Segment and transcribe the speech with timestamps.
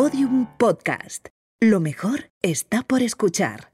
[0.00, 1.26] Podium Podcast.
[1.58, 3.72] Lo mejor está por escuchar.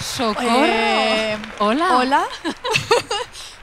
[0.00, 0.64] ¡Socorro!
[0.64, 1.98] Eh, Hola.
[1.98, 2.26] Hola.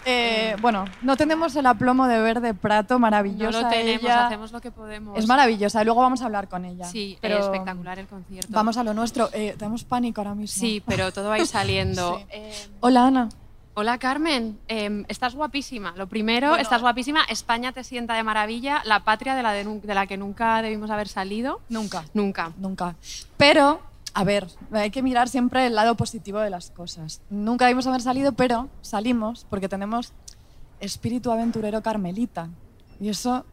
[0.10, 3.62] Eh, bueno, no tenemos el aplomo de verde prato, No maravillosa.
[3.62, 4.26] lo tenemos, ella.
[4.28, 5.18] hacemos lo que podemos.
[5.18, 6.86] Es maravillosa y luego vamos a hablar con ella.
[6.86, 8.48] Sí, pero eh, espectacular el concierto.
[8.52, 9.30] Vamos a lo nuestro.
[9.34, 10.60] Eh, tenemos pánico ahora mismo.
[10.60, 12.18] Sí, pero todo va a ir saliendo.
[12.20, 12.26] Sí.
[12.32, 13.30] Eh, Hola, Ana.
[13.76, 14.60] hola, Carmen.
[14.68, 15.94] Eh, estás guapísima.
[15.96, 16.62] Lo primero, Bueno.
[16.62, 17.24] estás guapísima.
[17.30, 18.82] España te sienta de maravilla.
[18.86, 21.62] La patria de la, de la que nunca debimos haber salido.
[21.70, 22.04] Nunca.
[22.14, 22.52] Nunca.
[22.58, 22.96] Nunca.
[23.38, 23.80] Pero,
[24.14, 27.22] a ver, hay que mirar siempre el lado positivo de las cosas.
[27.30, 30.14] Nunca debimos haber salido, pero salimos porque tenemos
[30.80, 32.50] espíritu aventurero carmelita.
[33.00, 33.46] Y eso,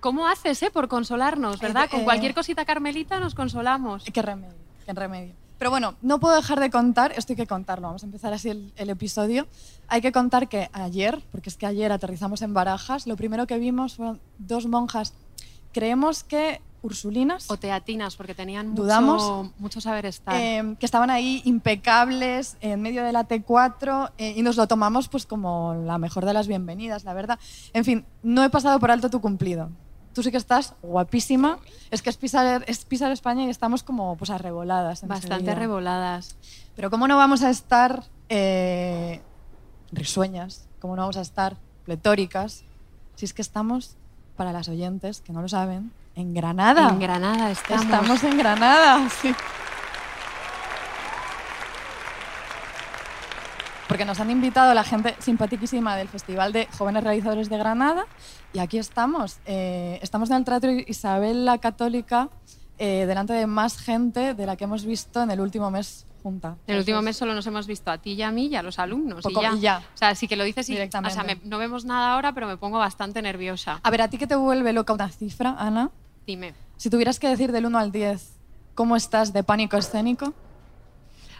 [0.00, 1.86] ¿Cómo haces, eh, por consolarnos, verdad?
[1.86, 4.04] Eh, Con eh, cualquier cosita carmelita nos consolamos.
[4.04, 5.34] qué remedio, qué remedio.
[5.58, 8.50] Pero bueno, no puedo dejar de contar, esto hay que contarlo, vamos a empezar así
[8.50, 9.46] el, el episodio.
[9.88, 13.58] Hay que contar que ayer, porque es que ayer aterrizamos en Barajas, lo primero que
[13.58, 15.14] vimos fueron dos monjas,
[15.72, 19.50] creemos que ursulinas, O teatinas, porque tenían mucho, Dudamos.
[19.58, 20.34] mucho saber estar.
[20.36, 25.08] eh, que estaban ahí impecables en medio de la T4 eh, y nos lo tomamos
[25.08, 27.38] pues como la mejor de las bienvenidas, la verdad.
[27.72, 29.70] En fin, no he pasado por alto tu cumplido.
[30.12, 31.58] Tú sí que estás guapísima.
[31.90, 35.00] Es que es pisar, es pisar España y estamos como pues arreboladas.
[35.08, 35.54] Bastante enseguida.
[35.56, 36.36] revoladas.
[36.76, 39.22] Pero ¿cómo no vamos a estar eh,
[39.90, 40.68] risueñas?
[40.80, 42.62] ¿Cómo no vamos a estar pletóricas?
[43.16, 43.96] Si es que estamos,
[44.36, 46.88] para las oyentes que no lo saben, en Granada.
[46.88, 47.84] En Granada estamos.
[47.84, 49.34] Estamos en Granada, sí.
[53.88, 58.06] Porque nos han invitado la gente simpaticísima del Festival de Jóvenes Realizadores de Granada
[58.52, 59.38] y aquí estamos.
[59.46, 62.28] Eh, estamos en el Teatro Isabel la Católica
[62.78, 66.56] eh, delante de más gente de la que hemos visto en el último mes junta.
[66.66, 67.18] En el último mes es.
[67.18, 69.22] solo nos hemos visto a ti y a mí y a los alumnos.
[69.22, 69.52] Poco- y, ya.
[69.52, 69.82] y ya.
[69.94, 71.12] O sea, sí que lo dices y Directamente.
[71.12, 73.78] O sea, me- no vemos nada ahora, pero me pongo bastante nerviosa.
[73.82, 75.90] A ver, ¿a ti qué te vuelve loca una cifra, Ana?
[76.26, 76.54] Dime.
[76.76, 78.36] Si tuvieras que decir del 1 al 10,
[78.74, 80.34] ¿cómo estás de pánico escénico?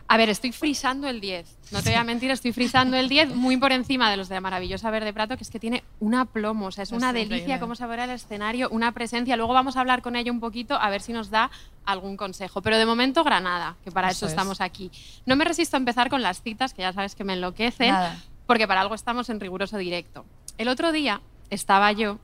[0.07, 1.47] A ver, estoy frisando el 10.
[1.73, 4.35] No te voy a mentir, estoy frisando el 10 muy por encima de los de
[4.35, 6.67] la maravillosa Verde Prato, que es que tiene una plomo.
[6.67, 7.37] O sea, es Es una increíble.
[7.37, 9.35] delicia cómo se abre el escenario, una presencia.
[9.37, 11.51] Luego vamos a hablar con ella un poquito a ver si nos da
[11.87, 12.61] algún consejo.
[12.61, 14.33] Pero de momento, Granada, que para Eso eso, es.
[14.33, 14.91] estamos aquí.
[15.25, 17.91] No me resisto a empezar con las citas, que ya sabes que me enloquecen.
[17.91, 18.19] Nada.
[18.47, 20.27] porque para algo estamos en riguroso directo.
[20.59, 22.19] El otro día estaba yo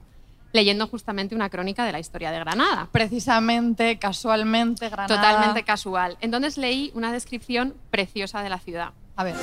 [0.52, 2.88] leyendo justamente una crónica de la historia de Granada.
[2.92, 5.16] Precisamente, casualmente, Granada.
[5.16, 6.16] Totalmente casual.
[6.20, 8.92] Entonces leí una descripción preciosa de la ciudad.
[9.16, 9.34] A ver,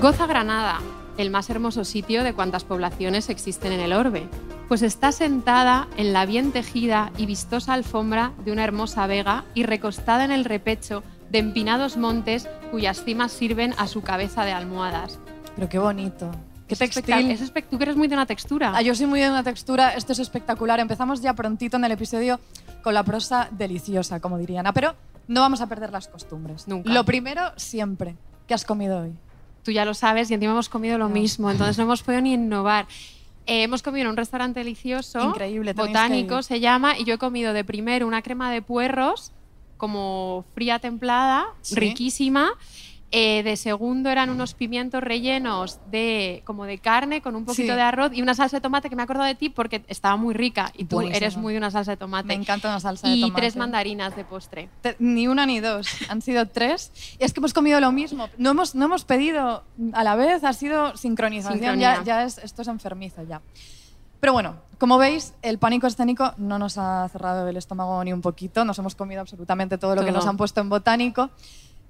[0.00, 0.80] Goza Granada,
[1.18, 4.28] el más hermoso sitio de cuantas poblaciones existen en el orbe,
[4.68, 9.64] pues está sentada en la bien tejida y vistosa alfombra de una hermosa vega y
[9.64, 15.18] recostada en el repecho de empinados montes cuyas cimas sirven a su cabeza de almohadas.
[15.54, 16.30] pero qué bonito.
[16.70, 17.64] Qué Es textil.
[17.70, 18.72] Tú que eres muy de una textura.
[18.74, 20.78] Ah, yo soy muy de una textura, esto es espectacular.
[20.78, 22.38] Empezamos ya prontito en el episodio
[22.82, 24.94] con la prosa deliciosa, como diría Ana, pero
[25.26, 26.68] no vamos a perder las costumbres.
[26.68, 26.92] Nunca.
[26.92, 28.14] Lo primero, siempre.
[28.46, 29.12] ¿Qué has comido hoy?
[29.64, 31.14] Tú ya lo sabes y encima hemos comido lo No.
[31.14, 32.86] mismo, entonces no hemos podido ni innovar.
[33.46, 37.52] Eh, hemos comido en un restaurante delicioso, Increíble, botánico se llama, y yo he comido
[37.52, 39.32] de primero una crema de puerros,
[39.76, 41.74] como fría templada, Sí.
[41.74, 42.50] riquísima.
[43.12, 47.76] Eh, de segundo eran unos pimientos rellenos de como de carne con un poquito Sí.
[47.76, 50.14] de arroz y una salsa de tomate que me he acordado de ti porque estaba
[50.16, 51.16] muy rica y tú Buenísima.
[51.16, 52.28] eres muy de una salsa de tomate.
[52.28, 53.40] Me encanta una salsa de y tomate.
[53.40, 54.68] tres mandarinas de postre.
[54.80, 56.92] Te- Ni una ni dos, han sido tres.
[57.18, 58.28] Y es que hemos comido lo mismo.
[58.38, 61.58] No hemos, no hemos pedido a la vez, ha sido sincronización.
[61.58, 61.96] Sincronía.
[61.96, 63.40] Ya, ya es, esto es enfermizo ya.
[64.20, 68.20] Pero bueno, como veis, el pánico escénico no nos ha cerrado el estómago ni un
[68.20, 68.64] poquito.
[68.64, 70.18] Nos hemos comido absolutamente todo lo que Todo.
[70.18, 71.30] nos han puesto en botánico.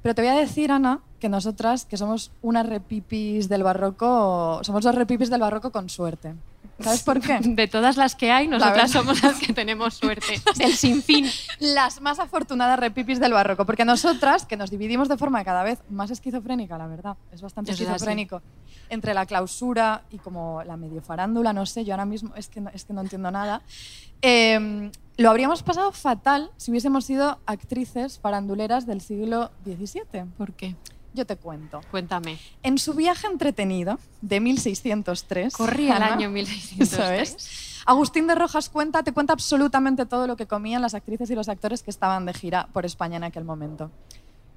[0.03, 4.84] Pero te voy a decir, Ana, que nosotras, que somos unas repipis del barroco, somos
[4.84, 6.34] los repipis del barroco con suerte.
[6.82, 7.38] ¿Sabes por qué?
[7.42, 8.88] De todas las que hay, nosotras verdad.
[8.88, 10.41] somos las que tenemos suerte.
[10.60, 11.27] El sinfín.
[11.59, 15.80] las más afortunadas repipis del barroco, porque nosotras, que nos dividimos de forma cada vez
[15.91, 18.42] más esquizofrénica, la verdad, es bastante Es esquizofrénico,
[18.88, 22.60] entre la clausura y como la medio farándula, no sé, yo ahora mismo es que
[22.60, 23.62] no, es que no entiendo nada,
[24.22, 30.24] eh, lo habríamos pasado fatal si hubiésemos sido actrices faranduleras del siglo XVII.
[30.38, 30.76] ¿Por qué?
[31.12, 31.80] Yo te cuento.
[31.91, 32.39] Cuéntame.
[32.62, 35.54] En su viaje entretenido de 1603...
[35.54, 36.92] Corría el año 1603.
[36.92, 37.83] eso es.
[37.86, 41.48] Agustín de Rojas cuenta, te cuenta absolutamente todo lo que comían las actrices y los
[41.48, 43.91] actores que estaban de gira por España en aquel momento.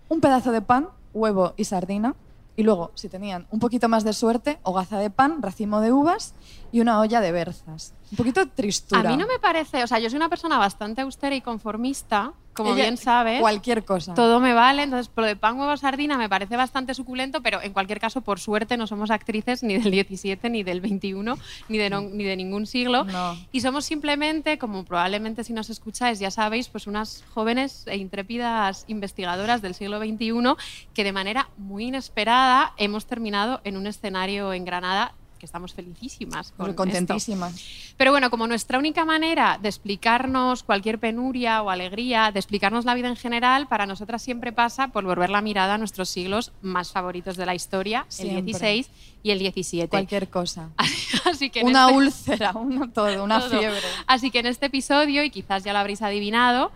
[0.10, 2.16] Un pedazo de pan, huevo y sardina,
[2.56, 6.36] Y luego, si tenían un poquito más de suerte, hogaza de pan, racimo de uvas
[6.74, 7.94] y una olla de berzas.
[8.12, 9.10] Un poquito tristura.
[9.10, 12.34] A mí no me parece, o sea, yo soy una persona bastante austera y conformista,
[12.54, 13.40] como Ella- bien sabes.
[13.42, 14.14] Cualquier cosa.
[14.14, 17.74] Todo me vale, entonces lo de pan, huevo, sardina me parece bastante suculento, pero en
[17.74, 21.38] cualquier caso, por suerte, no somos actrices ni del 17, ni del 21,
[21.70, 23.04] ni de, no- ni de ningún siglo.
[23.06, 23.36] No.
[23.52, 28.86] Y somos simplemente, como probablemente si nos escucháis ya sabéis, pues unas jóvenes e intrépidas
[28.88, 30.56] investigadoras del siglo XXI
[30.94, 36.54] que de manera muy inesperada hemos terminado en un escenario en Granada que estamos felicísimas
[36.56, 36.78] con esto.
[36.78, 37.52] Contentísima.
[37.98, 42.94] Pero bueno, como nuestra única manera de explicarnos cualquier penuria o alegría, de explicarnos la
[42.94, 46.94] vida en general, para nosotras siempre pasa por volver la mirada a nuestros siglos más
[46.94, 48.40] favoritos de la historia, Siempre.
[48.40, 48.90] el 16
[49.22, 49.90] y el 17.
[49.90, 50.70] Cualquier cosa.
[51.30, 53.60] Así que en Una este- úlcera, una todo, una todo.
[53.60, 53.82] fiebre.
[54.08, 56.72] Así que en este episodio, y quizás ya lo habréis adivinado,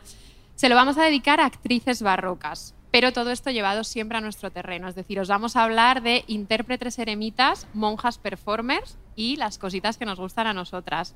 [0.56, 2.74] se lo vamos a dedicar a actrices barrocas.
[2.92, 4.88] Pero todo esto llevado siempre a nuestro terreno.
[4.88, 10.06] Es decir, os vamos a hablar de intérpretes eremitas, monjas performers y las cositas que
[10.06, 11.12] nos gustan a nosotras.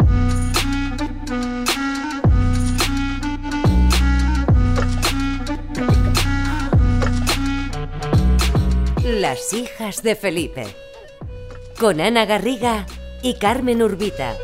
[9.03, 10.65] Las hijas de Felipe.
[11.79, 12.85] Con Ana Garriga
[13.21, 14.35] y Carmen Urbita.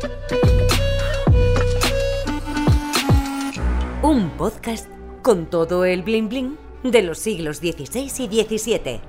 [4.02, 4.88] Un podcast
[5.22, 9.00] con todo el bling bling de los siglos XVI y XVII.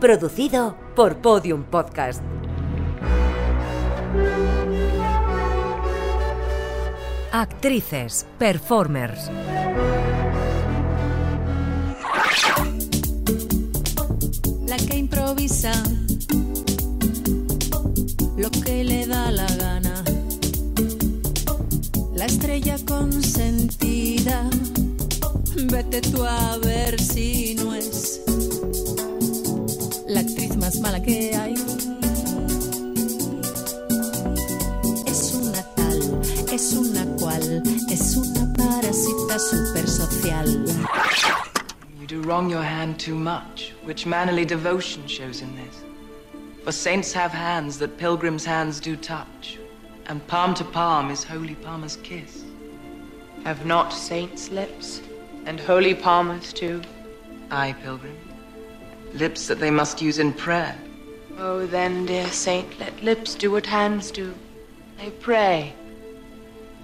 [0.00, 2.22] Producido por Podium Podcast.
[7.32, 9.30] Actrices, performers.
[14.66, 15.72] la que improvisa
[18.36, 20.04] lo que le da la gana.
[22.14, 24.50] La estrella consentida,
[25.68, 28.20] vete tú a ver si no es
[30.06, 31.54] la actriz más mala que hay.
[35.06, 36.00] Es una tal,
[36.52, 40.46] es una cual, es una parasita super social.
[42.00, 45.84] You do wrong your hand too much, which mannerly devotion shows in this.
[46.64, 49.58] For saints have hands that pilgrims' hands do touch,
[50.06, 52.44] and palm to palm is holy palmer's kiss.
[53.44, 55.00] Have not saints lips,
[55.46, 56.82] and holy palmers too?
[57.50, 58.16] Aye, pilgrim.
[59.14, 60.76] Lips that they must use in prayer.
[61.38, 64.34] Oh, then, dear saint, let lips do what hands do.
[64.98, 65.72] They pray.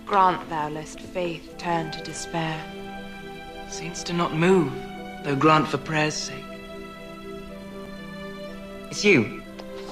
[0.06, 2.62] Grant thou lest faith turn to despair.
[3.69, 4.73] Saints do not move,
[5.25, 6.44] though grant for prayer's sake.
[8.91, 9.43] It's you.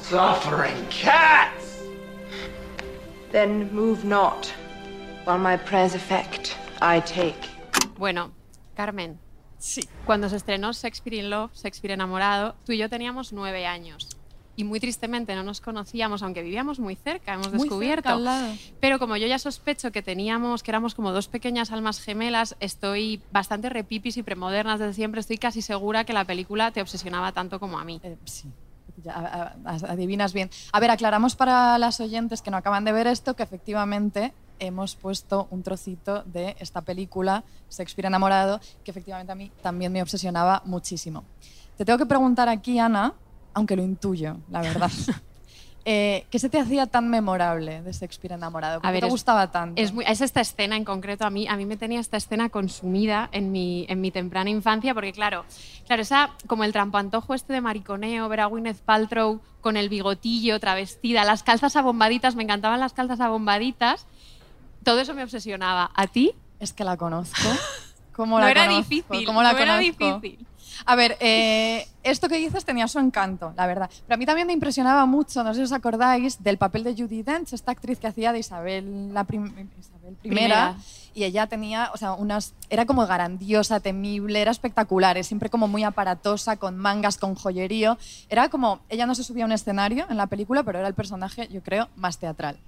[0.03, 1.83] Suffering cats!
[3.33, 4.47] Then move not,
[5.25, 7.49] while my prayer's effect I take.
[7.97, 8.31] Bueno,
[8.81, 9.19] Carmen,
[9.59, 9.83] Sí.
[10.07, 14.09] cuando se estrenó Shakespeare in Love, Shakespeare enamorado, tú y yo teníamos nueve años.
[14.57, 18.09] Y muy tristemente no nos conocíamos, aunque vivíamos muy cerca, hemos Muy descubierto.
[18.09, 18.55] cerca.
[18.81, 23.21] Pero como yo ya sospecho que teníamos, que éramos como dos pequeñas almas gemelas, estoy
[23.33, 25.21] bastante repipis y premodernas desde siempre.
[25.21, 28.01] Estoy casi segura que la película te obsesionaba tanto como a mí.
[28.03, 28.49] Eh, sí.
[29.05, 29.57] Ya,
[29.89, 30.49] adivinas bien.
[30.73, 34.95] A ver, aclaramos para las oyentes que no acaban de ver esto que efectivamente hemos
[34.95, 40.63] puesto un trocito de esta película, Shakespeare enamorado, que efectivamente a mí también me obsesionaba
[40.65, 41.25] muchísimo.
[41.77, 43.15] Te tengo que preguntar aquí, Ana,
[43.55, 44.91] aunque lo intuyo, la verdad.
[45.87, 48.81] Eh, ¿Qué se te hacía tan memorable de Shakespeare enamorado?
[48.81, 49.81] ¿Por A qué ver, te es- gustaba tanto?
[49.81, 52.51] Es, muy- es esta escena en concreto, a mí, a mí me tenía esta escena
[52.51, 55.47] consumida en mi, en mi temprana infancia, porque claro,
[55.87, 60.61] claro, esa, como el trampantojo este de mariconeo, ver a Gwyneth Paltrow con el bigotillo,
[60.61, 64.07] travestida, las calzas abombaditas, me encantaban las calzas abombaditas,
[64.85, 65.91] todo eso me obsesionaba.
[65.95, 66.33] ¿A ti?
[66.59, 67.37] Es que la conozco.
[68.13, 68.83] ¿Cómo no la era conozco?
[68.95, 70.21] difícil, ¿Cómo la no era conozco?
[70.21, 70.47] difícil.
[70.87, 73.91] A ver, eh, esto que dices tenía su encanto, la verdad.
[74.07, 76.95] Pero a mí también me impresionaba mucho, no sé si os acordáis, del papel de
[76.95, 80.77] Judy Dench, esta actriz que hacía de Isabel la prim- Isabel I, Primera.
[81.13, 85.67] y ella tenía, o sea, unas, era como grandiosa, temible, era espectacular, es siempre como
[85.69, 87.99] muy aparatosa, con mangas, con joyerío.
[88.29, 90.95] Era como, ella no se subía a un escenario en la película, pero era el
[90.95, 92.59] personaje, yo creo, más teatral.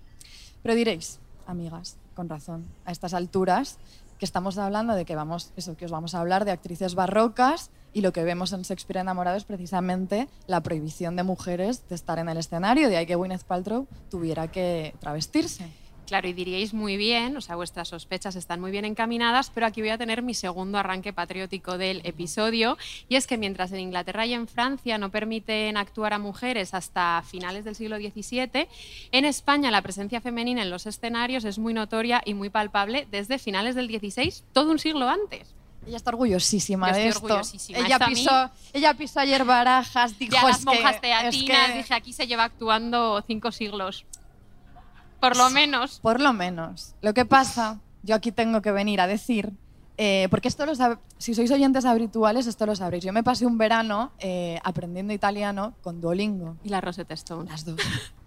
[0.62, 3.78] Pero diréis, amigas, con razón, a estas alturas,
[4.19, 7.71] que estamos hablando de que vamos, eso, que os vamos a hablar de actrices barrocas
[7.92, 12.19] y lo que vemos en Shakespeare enamorado es precisamente la prohibición de mujeres de estar
[12.19, 15.82] en el escenario, de ahí que Gwyneth Paltrow tuviera que travestirse.
[16.06, 19.80] Claro, y diríais muy bien, o sea, vuestras sospechas están muy bien encaminadas, pero aquí
[19.80, 22.76] voy a tener mi segundo arranque patriótico del episodio,
[23.09, 27.23] y es que mientras en Inglaterra y en Francia no permiten actuar a mujeres hasta
[27.26, 28.68] finales del siglo XVII,
[29.12, 33.38] en España la presencia femenina en los escenarios es muy notoria y muy palpable desde
[33.38, 35.54] finales del XVI, todo un siglo antes.
[35.87, 37.25] Ella está orgullosísima Yo de estoy esto.
[37.26, 37.78] orgullosísima.
[37.78, 41.71] Ella Esto pisó, ella pisó ayer barajas, dijo Ya "Es las que- monjas es teatinas,
[41.71, 44.04] que- dije, aquí se lleva actuando cinco siglos.
[45.23, 46.00] Por lo menos.
[46.00, 46.97] Por lo menos.
[47.00, 49.52] Lo que pasa, yo aquí tengo que venir a decir,
[49.97, 50.73] eh, porque esto lo
[51.17, 53.05] si sois oyentes habituales, esto lo sabréis.
[53.05, 56.57] Yo me pasé un verano eh, aprendiendo italiano con Duolingo.
[56.64, 57.49] Y la Rosetta Stone.
[57.49, 57.81] Las dos.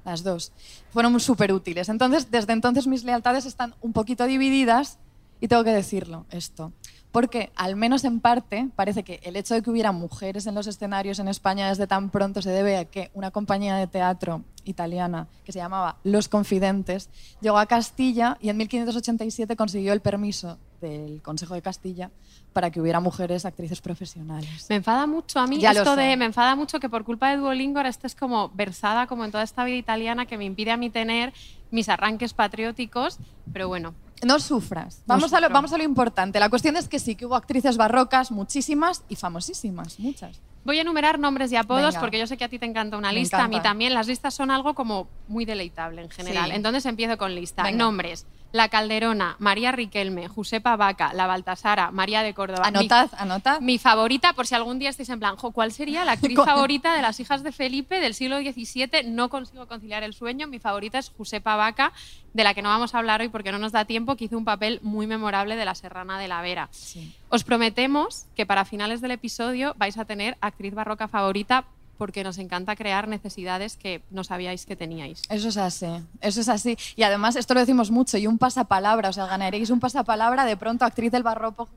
[0.06, 0.54] Las dos.
[0.92, 1.90] Fueron súper útiles.
[1.90, 4.98] Entonces, desde entonces mis lealtades están un poquito divididas
[5.42, 6.72] y tengo que decirlo, esto.
[7.16, 10.68] Porque, al menos en parte, parece que el hecho de que hubiera mujeres en los
[10.68, 15.30] escenarios en España desde tan pronto se debe a que una compañía de teatro italiana
[15.46, 21.22] que se llamaba Los Confidentes llegó a Castilla y en 1587 consiguió el permiso del
[21.22, 22.12] Consejo de Castilla
[22.52, 24.66] para que hubiera mujeres actrices profesionales.
[24.68, 27.38] Me enfada mucho a mí Ya esto de, me enfada mucho que por culpa de
[27.38, 30.78] Duolingo ahora estés como versada como en toda esta vida italiana que me impide a
[30.78, 31.32] mí tener
[31.72, 33.20] mis arranques patrióticos,
[33.54, 33.94] pero bueno,
[34.24, 35.02] No sufras.
[35.06, 36.40] Vamos, a lo, vamos a lo importante.
[36.40, 40.40] La cuestión es que sí, que hubo actrices barrocas, muchísimas y famosísimas, muchas.
[40.64, 42.00] Voy a enumerar nombres y apodos Venga.
[42.00, 43.94] porque yo sé que a ti te encanta una Me lista, a mí también.
[43.94, 46.50] Las listas son algo como muy deleitable en general.
[46.50, 46.56] Sí.
[46.56, 47.62] Entonces empiezo con lista.
[47.62, 47.78] Venga.
[47.78, 48.26] Nombres.
[48.56, 52.72] La Calderona, María Riquelme, Josepa Vaca, La Baltasara, María de Córdoba.
[52.72, 53.60] Mi- Anotad, anotad.
[53.60, 56.96] Mi favorita, por si algún día estáis en plan, "Jo, ¿cuál sería la actriz favorita
[56.96, 59.04] de las hijas de Felipe del siglo XVII?
[59.08, 60.48] No consigo conciliar el sueño.
[60.48, 61.92] Mi favorita es Josepa Vaca,
[62.34, 64.38] de la que no vamos a hablar hoy porque no nos da tiempo, que hizo
[64.38, 66.70] un papel muy memorable de la Serrana de la Vera.
[66.72, 67.14] Sí.
[67.28, 71.66] Os prometemos que para finales del episodio vais a tener actriz barroca favorita
[71.98, 75.22] porque nos encanta crear necesidades que no sabíais que teníais.
[75.30, 75.88] Eso es así,
[76.22, 76.78] eso es así.
[76.96, 80.58] Y además, esto lo decimos mucho, y un pasapalabra, o sea, ganaréis un pasapalabra de
[80.58, 81.70] pronto actriz del barroco,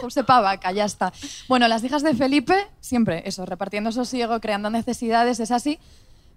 [0.00, 1.12] José Pavaca, ya está.
[1.48, 5.78] Bueno, las hijas de Felipe, siempre eso, repartiendo sosiego, creando necesidades, es así.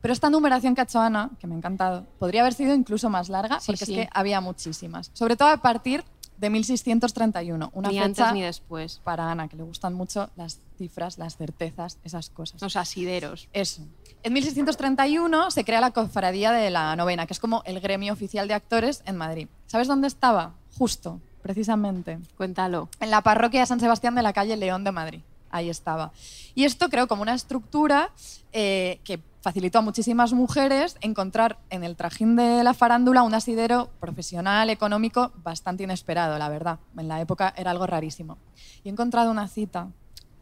[0.02, 3.10] Pero esta numeración que ha hecho Ana, que me ha encantado, podría haber sido incluso
[3.10, 4.00] más larga, Sí, porque sí.
[4.00, 5.12] es que había muchísimas.
[5.14, 6.06] Sobre todo a partir
[6.40, 9.02] de 1631, una ni fecha antes ni después.
[9.04, 12.62] para Ana, que le gustan mucho las cifras, las certezas, esas cosas.
[12.62, 13.50] Los asideros.
[13.54, 13.84] Eso.
[14.24, 18.48] En 1631 se crea la Cofradía de la Novena, que es como el gremio oficial
[18.48, 19.48] de actores en Madrid.
[19.68, 20.54] ¿Sabes dónde estaba?
[20.78, 22.20] Justo, precisamente.
[22.38, 22.90] Cuéntalo.
[23.00, 25.22] En la parroquia de San Sebastián de la calle León de Madrid.
[25.50, 26.12] Ahí estaba.
[26.56, 28.12] Y esto creó como una estructura
[28.52, 33.90] eh, que facilitó a muchísimas mujeres encontrar en el trajín de la farándula un asidero
[34.00, 36.80] profesional, económico, bastante inesperado, la verdad.
[36.98, 38.38] En la época era algo rarísimo.
[38.84, 39.88] Y he encontrado una cita,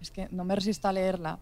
[0.01, 1.39] es que no me resisto a leerla,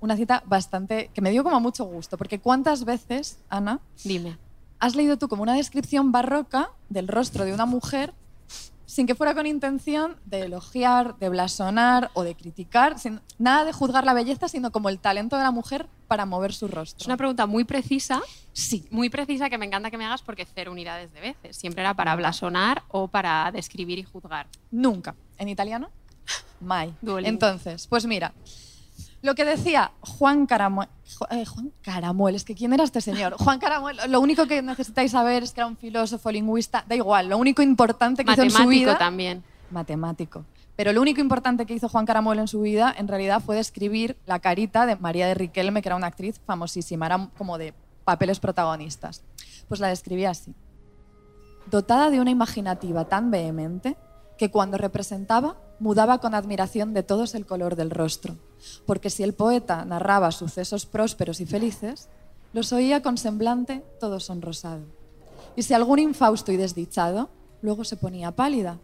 [0.00, 4.38] una cita bastante que me dio como mucho gusto, porque ¿cuántas veces, Ana, Dime.
[4.78, 8.14] has leído tú como una descripción barroca del rostro de una mujer
[8.90, 13.72] sin que fuera con intención de elogiar, de blasonar o de criticar, sin nada de
[13.72, 17.00] juzgar la belleza, sino como el talento de la mujer para mover su rostro.
[17.02, 18.20] Es una pregunta muy precisa,
[18.52, 21.56] Sí, muy precisa que me encanta que me hagas porque cero unidades de veces.
[21.56, 24.48] Siempre era para blasonar o para describir y juzgar.
[24.72, 25.14] nunca.
[25.38, 25.88] ¿En italiano?
[26.60, 26.92] Mai.
[27.00, 27.28] Duolingo.
[27.28, 28.34] Entonces, pues mira,
[29.22, 33.34] lo que decía Juan Caramuel, Juan Caramuel, es que ¿quién era este señor?
[33.34, 37.28] Juan Caramuel, lo único que necesitáis saber es que era un filósofo, lingüista, da igual,
[37.28, 38.98] lo único importante que hizo en su Matemático vida...
[38.98, 39.44] también.
[39.70, 40.44] matemático.
[40.76, 44.16] Pero lo único importante que hizo Juan Caramuel en su vida, en realidad, fue describir
[44.24, 47.74] la carita de María de Riquelme, que era una actriz famosísima, era como de
[48.04, 49.22] papeles protagonistas.
[49.68, 50.54] Pues la describía así.
[51.70, 53.98] Dotada de una imaginativa tan vehemente
[54.40, 58.36] que cuando representaba mudaba con admiración de todos el color del rostro,
[58.86, 62.08] porque si el poeta narraba sucesos prósperos y felices,
[62.54, 64.80] los oía con semblante todo sonrosado.
[65.56, 67.28] Y si algún infausto y desdichado,
[67.60, 68.78] luego se ponía pálida.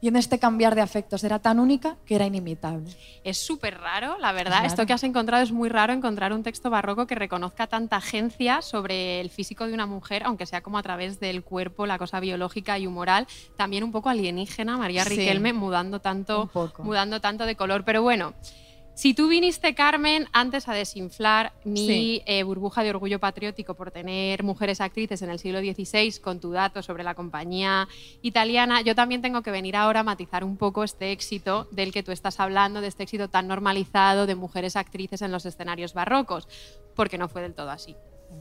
[0.00, 2.90] Y en este cambiar de afectos era tan única que era inimitable.
[3.24, 4.58] Es súper raro, la verdad.
[4.58, 4.66] Claro.
[4.66, 8.62] Esto que has encontrado es muy raro encontrar un texto barroco que reconozca tanta agencia
[8.62, 12.20] sobre el físico de una mujer, aunque sea como a través del cuerpo, la cosa
[12.20, 13.26] biológica y humoral,
[13.56, 15.16] también un poco alienígena, María Sí.
[15.16, 17.84] Riquelme, mudando tanto, mudando tanto de color.
[17.84, 18.34] Pero bueno.
[18.98, 22.22] Si tú viniste, Carmen, antes a desinflar mi Sí.
[22.26, 26.50] eh, burbuja de orgullo patriótico por tener mujeres actrices en el siglo XVI con tu
[26.50, 27.86] dato sobre la compañía
[28.22, 32.02] italiana, yo también tengo que venir ahora a matizar un poco este éxito del que
[32.02, 36.48] tú estás hablando, de este éxito tan normalizado de mujeres actrices en los escenarios barrocos,
[36.96, 37.94] porque no fue del todo así.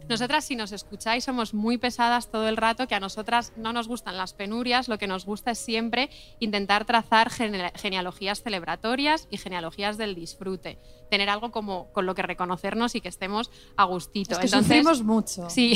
[0.09, 3.87] Nosotras, si nos escucháis, somos muy pesadas todo el rato, que a nosotras no nos
[3.89, 9.37] gustan las penurias, lo que nos gusta es siempre intentar trazar gene- genealogías celebratorias y
[9.37, 10.79] genealogías del disfrute,
[11.11, 14.31] tener algo como con lo que reconocernos y que estemos a gustito.
[14.33, 15.49] Es que Entonces, sufrimos mucho.
[15.49, 15.73] Sí.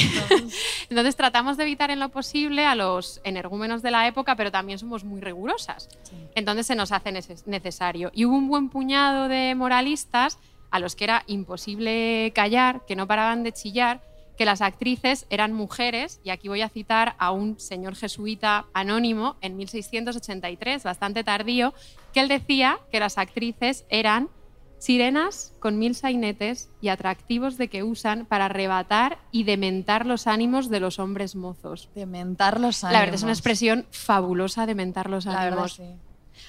[0.89, 4.79] Entonces tratamos de evitar en lo posible a los energúmenos de la época, pero también
[4.79, 5.89] somos muy rigurosas.
[6.35, 8.11] Entonces se nos hace neces- necesario.
[8.13, 10.39] Y hubo un buen puñado de moralistas
[10.71, 14.01] a los que era imposible callar, que no paraban de chillar,
[14.37, 19.35] que las actrices eran mujeres, y aquí voy a citar a un señor jesuita anónimo
[19.41, 21.73] en 1683, bastante tardío,
[22.13, 24.29] que él decía que las actrices eran
[24.79, 30.69] sirenas con mil sainetes y atractivos de que usan para arrebatar y dementar los ánimos
[30.69, 31.89] de los hombres mozos.
[31.93, 32.93] Dementar los ánimos.
[32.93, 35.73] La verdad es una expresión fabulosa, dementar los La verdad, ánimos.
[35.73, 35.83] sí.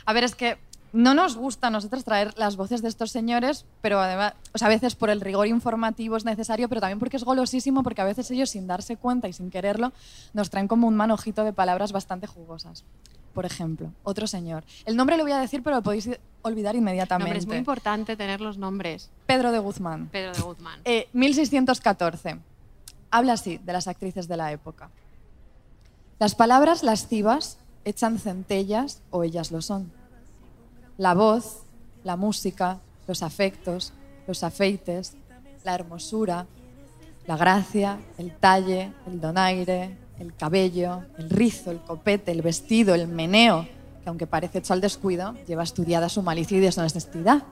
[0.06, 0.56] A ver, es que
[0.92, 4.66] no nos gusta a nosotros traer las voces de estos señores, pero además, o sea,
[4.66, 8.04] a veces por el rigor informativo es necesario, pero también porque es golosísimo, porque a
[8.04, 9.92] veces ellos sin darse cuenta y sin quererlo
[10.34, 12.84] nos traen como un manojito de palabras bastante jugosas.
[13.32, 14.64] Por ejemplo, otro señor.
[14.84, 16.10] El nombre lo voy a decir, pero lo podéis
[16.42, 17.30] olvidar inmediatamente.
[17.30, 19.10] hombre, es muy importante tener los nombres.
[19.26, 20.08] Pedro de Guzmán.
[20.08, 20.80] Pedro de Guzmán.
[20.84, 22.38] Eh, 1614.
[23.10, 24.90] Habla así de las actrices de la época.
[26.18, 29.90] Las palabras lascivas echan centellas o ellas lo son.
[31.02, 31.64] La voz,
[32.04, 32.78] la música,
[33.08, 33.92] los afectos,
[34.28, 35.14] los afeites,
[35.64, 36.46] la hermosura,
[37.26, 43.08] la gracia, el talle, el donaire, el cabello, el rizo, el copete, el vestido, el
[43.08, 43.66] meneo,
[44.04, 47.42] que aunque parece hecho al descuido, lleva estudiada su malicia y deshonestidad.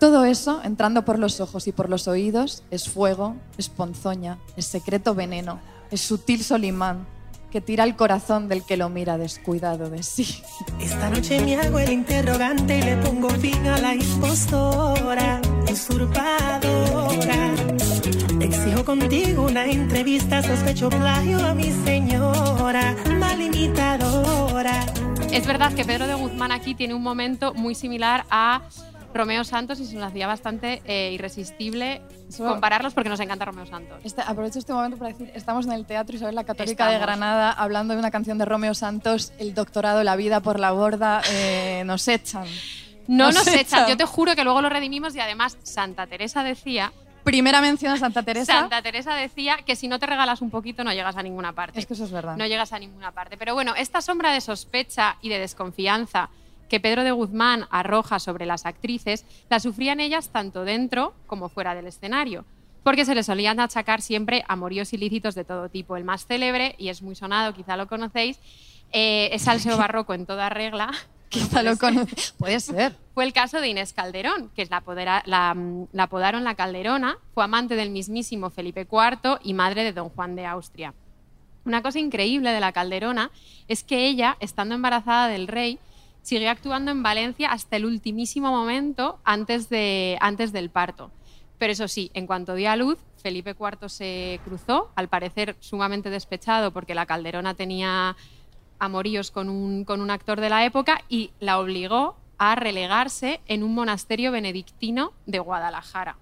[0.00, 4.66] Todo eso, entrando por los ojos y por los oídos, es fuego, es ponzoña, es
[4.66, 5.60] secreto veneno,
[5.92, 7.06] es sutil solimán
[7.54, 10.42] que tira el corazón del que lo mira descuidado de sí.
[10.80, 17.54] Esta noche me hago el interrogante y le pongo fin a la impostora, usurpadora.
[18.40, 24.84] Exijo contigo una entrevista, sospecho plagio a mi señora, mal imitadora.
[25.30, 28.62] Es verdad que Pedro de Guzmán aquí tiene un momento muy similar a
[29.14, 32.02] Romeo Santos y se nos hacía bastante eh, irresistible
[32.36, 33.98] compararlos porque nos encanta Romeo Santos.
[34.04, 36.98] Este- aprovecho este momento para decir, estamos en el Teatro Isabel la Católica de.
[36.98, 41.22] Granada hablando de una canción de Romeo Santos, El doctorado, la vida por la borda,
[41.30, 42.44] eh, nos echan.
[43.06, 43.60] No Nos nos, echan.
[43.60, 43.88] echan.
[43.88, 46.92] Yo te juro que luego lo redimimos y además Santa Teresa decía,
[47.22, 48.52] Primera mención a Santa Teresa.
[48.52, 51.78] Santa Teresa decía que si no te regalas un poquito no llegas a ninguna parte.
[51.80, 52.36] Es que eso es verdad.
[52.36, 53.38] no llegas a ninguna parte.
[53.38, 56.28] Pero bueno, esta sombra de sospecha y de desconfianza
[56.68, 61.74] que Pedro de Guzmán arroja sobre las actrices, la sufrían ellas tanto dentro como fuera
[61.74, 62.44] del escenario,
[62.82, 65.96] porque se les solían achacar siempre amoríos ilícitos de todo tipo.
[65.96, 68.38] El más célebre, y es muy sonado, quizá lo conocéis,
[68.92, 70.90] eh, es salseo barroco en toda regla.
[71.30, 72.14] Quizá lo conoce.
[72.38, 72.94] Puede ser.
[73.12, 74.84] Fue el caso de Inés Calderón, que es la,
[75.26, 75.56] la,
[75.92, 80.36] la apodaron la Calderona, fue amante del mismísimo Felipe IV y madre de don Juan
[80.36, 80.94] de Austria.
[81.64, 83.30] Una cosa increíble de la Calderona
[83.68, 85.78] es que ella, estando embarazada del rey,
[86.24, 91.10] siguió actuando en Valencia hasta el ultimísimo momento antes, de, antes del parto.
[91.58, 96.10] Pero eso sí, en cuanto dio a luz, Felipe IV se cruzó, al parecer sumamente
[96.10, 98.16] despechado porque la Calderona tenía
[98.78, 103.62] amoríos con un, con un actor de la época y la obligó a relegarse en
[103.62, 106.16] un monasterio benedictino de Guadalajara.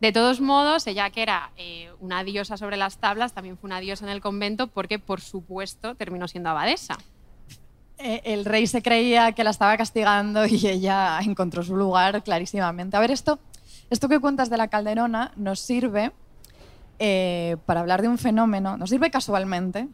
[0.00, 3.80] De todos modos, ella que era eh, una diosa sobre las tablas, también fue una
[3.80, 6.98] diosa en el convento porque, por supuesto, terminó siendo abadesa.
[7.98, 12.96] Eh, el rey se creía que la estaba castigando y ella encontró su lugar clarísimamente.
[12.96, 13.38] A ver, esto,
[13.90, 16.12] esto que cuentas de la Calderona nos sirve
[17.00, 19.88] eh, para hablar de un fenómeno, nos sirve casualmente,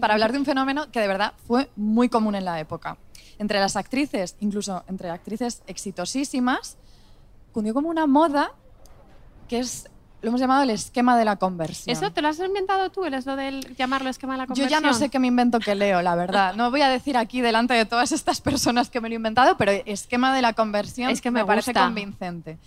[0.00, 2.96] para hablar de un fenómeno que de verdad fue muy común en la época.
[3.38, 6.76] Entre las actrices, incluso entre actrices exitosísimas,
[7.50, 8.52] cundió como una moda
[9.48, 9.88] que es,
[10.22, 11.94] lo hemos llamado el esquema de la conversión.
[11.94, 14.82] ¿Eso te lo has inventado tú, el eso del llamarlo esquema de la Yo conversión?
[14.82, 16.54] ya no sé qué me invento que leo, la verdad.
[16.54, 19.56] No voy a decir aquí delante de todas estas personas que me lo he inventado,
[19.56, 22.58] pero esquema de la conversión Es que me parece convincente.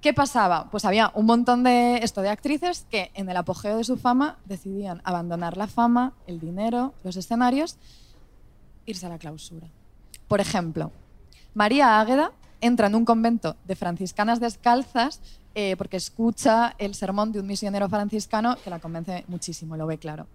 [0.00, 0.70] ¿Qué pasaba?
[0.70, 4.36] Pues había un montón de esto de actrices que en el apogeo de su fama
[4.44, 7.76] decidían abandonar la fama, el dinero, los escenarios,
[8.86, 9.66] irse a la clausura.
[10.28, 10.92] Por ejemplo,
[11.54, 15.20] María Águeda entra en un convento de franciscanas descalzas
[15.58, 19.96] eh, porque escucha el sermón de un misionero franciscano que la convence muchísimo, lo ve
[19.96, 20.26] claro.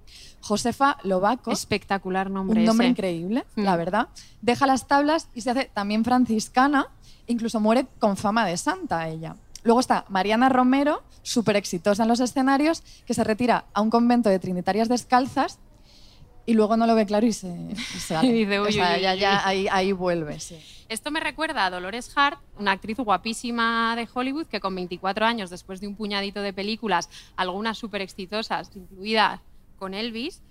[0.41, 2.91] Josefa Lobaco, Espectacular nombre un nombre ese.
[2.91, 3.61] increíble, Mm.
[3.61, 4.07] la verdad,
[4.41, 6.87] deja las tablas y se hace también franciscana,
[7.27, 9.35] incluso muere con fama de santa ella.
[9.63, 14.27] Luego está Mariana Romero, súper exitosa en los escenarios, que se retira a un convento
[14.27, 15.59] de trinitarias descalzas
[16.47, 18.15] y luego no lo ve claro y se, y se.
[18.25, 20.57] Y dice, O uy, sea, uy, ya, uy, ya ahí, ahí vuelve, sí.
[20.91, 25.49] Esto me recuerda a Dolores Hart, una actriz guapísima de Hollywood que con 24 años,
[25.49, 29.41] después de un puñadito de películas, algunas súper exitosas, incluida
[29.79, 30.41] con Elvis,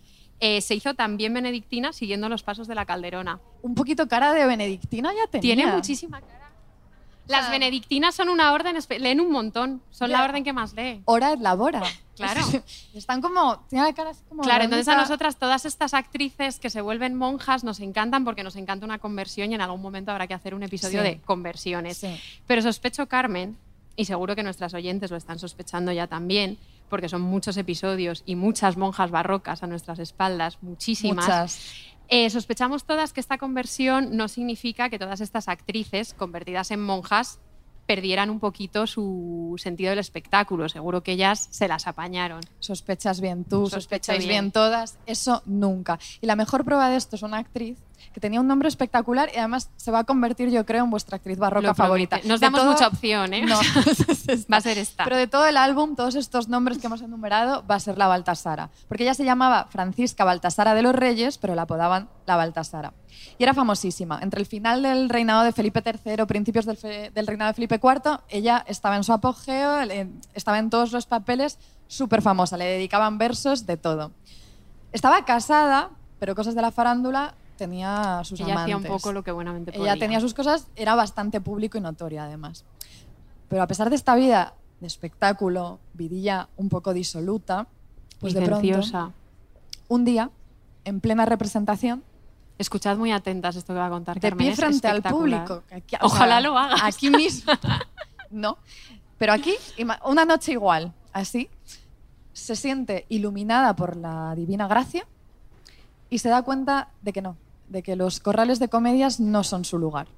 [0.41, 3.39] eh, se hizo también benedictina siguiendo los pasos de la Calderona.
[3.61, 5.43] Un poquito cara de benedictina ya tenía.
[5.43, 6.51] Tiene muchísima cara.
[7.27, 10.17] Las benedictinas son una orden, leen un montón, son Ya.
[10.17, 11.03] la orden que más lee.
[11.05, 11.83] Hora et labora.
[12.21, 12.41] Claro.
[12.95, 16.81] Están como, la cara así como Claro, entonces a nosotras todas estas actrices que se
[16.81, 20.35] vuelven monjas nos encantan porque nos encanta una conversión y en algún momento habrá que
[20.35, 21.09] hacer un episodio Sí.
[21.09, 21.99] de conversiones.
[21.99, 22.21] Sí.
[22.47, 23.57] Pero sospecho, Carmen,
[23.97, 28.35] y seguro que nuestras oyentes lo están sospechando ya también, porque son muchos episodios y
[28.37, 31.25] muchas monjas barrocas a nuestras espaldas, muchísimas.
[31.27, 31.61] Muchas.
[32.09, 37.39] Eh, sospechamos todas que esta conversión no significa que todas estas actrices convertidas en monjas
[37.91, 40.69] perdieran un poquito su sentido del espectáculo.
[40.69, 42.41] Seguro que ellas se las apañaron.
[42.61, 44.45] Sospechas bien tú, Sospecho sospecháis bien.
[44.45, 44.53] bien.
[44.53, 44.97] todas.
[45.07, 45.99] Eso nunca.
[46.21, 47.79] Y la mejor prueba de esto es una actriz
[48.13, 51.17] que tenía un nombre espectacular y además se va a convertir, yo creo, en vuestra
[51.17, 52.17] actriz barroca Lo favorita.
[52.17, 52.29] promete.
[52.29, 53.45] Nos De damos todo- mucha opción, ¿eh?
[53.47, 53.59] No.
[54.53, 55.05] Va a ser esta.
[55.05, 58.07] Pero de todo el álbum, todos estos nombres que hemos enumerado, va a ser la
[58.07, 58.71] Baltasara.
[58.89, 62.93] Porque ella se llamaba Francisca Baltasara de los Reyes, pero la apodaban la Baltasara.
[63.39, 64.19] Y era famosísima.
[64.23, 67.81] Entre el final del reinado de Felipe III, principios del, fe- del reinado de Felipe
[67.83, 69.81] IV, ella estaba en su apogeo,
[70.35, 72.57] estaba en todos los papeles, súper famosa.
[72.57, 74.13] Le dedicaban versos de todo.
[74.93, 78.91] Estaba casada, pero cosas de la farándula tenía sus Ella hacía un amantes.
[78.91, 79.93] poco lo que buenamente podía.
[79.93, 82.65] Ella tenía sus cosas, era bastante público y notoria además.
[83.49, 87.67] Pero a pesar de esta vida de espectáculo, vidilla un poco disoluta,
[88.19, 88.81] pues de pronto,
[89.89, 90.31] un día,
[90.85, 92.03] en plena representación,
[92.59, 95.63] Escuchad muy atentas esto que va a contar de Carmen, pie es frente al público.
[95.71, 96.81] aquí- Ojalá sea, lo hagas.
[96.85, 97.51] Aquí mismo.
[98.31, 98.59] no.
[99.17, 99.55] Pero aquí,
[100.05, 101.49] una noche igual, así,
[102.35, 105.07] se siente iluminada por la divina gracia
[106.11, 107.39] y se da cuenta de que no,
[107.71, 110.09] de que los corrales de comedias no son su lugar.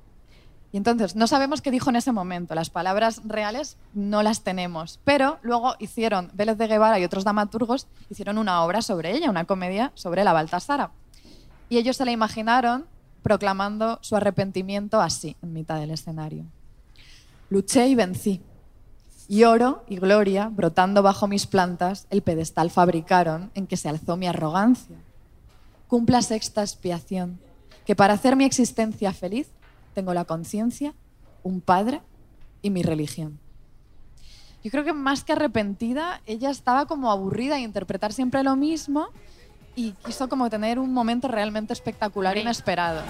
[0.73, 4.99] Y entonces, no sabemos qué dijo en ese momento, las palabras reales no las tenemos,
[5.05, 9.45] pero luego hicieron, Vélez de Guevara y otros dramaturgos hicieron una obra sobre ella, una
[9.45, 10.91] comedia sobre la Baltasara.
[11.69, 12.87] Y ellos se la imaginaron
[13.23, 16.47] proclamando su arrepentimiento así, en mitad del escenario.
[17.51, 18.41] Luché y vencí.
[19.29, 24.17] Y oro y gloria, brotando bajo mis plantas, el pedestal fabricaron en que se alzó
[24.17, 24.97] mi arrogancia.
[25.93, 27.39] Cumpla sexta expiación,
[27.85, 29.49] que para hacer mi existencia feliz
[29.93, 30.95] tengo la conciencia,
[31.43, 32.01] un padre
[32.63, 33.39] y mi religión.
[34.65, 39.09] Yo creo que más que arrepentida, ella estaba como aburrida de interpretar siempre lo mismo
[39.77, 43.03] y quiso como tener un momento realmente espectacular e inesperado.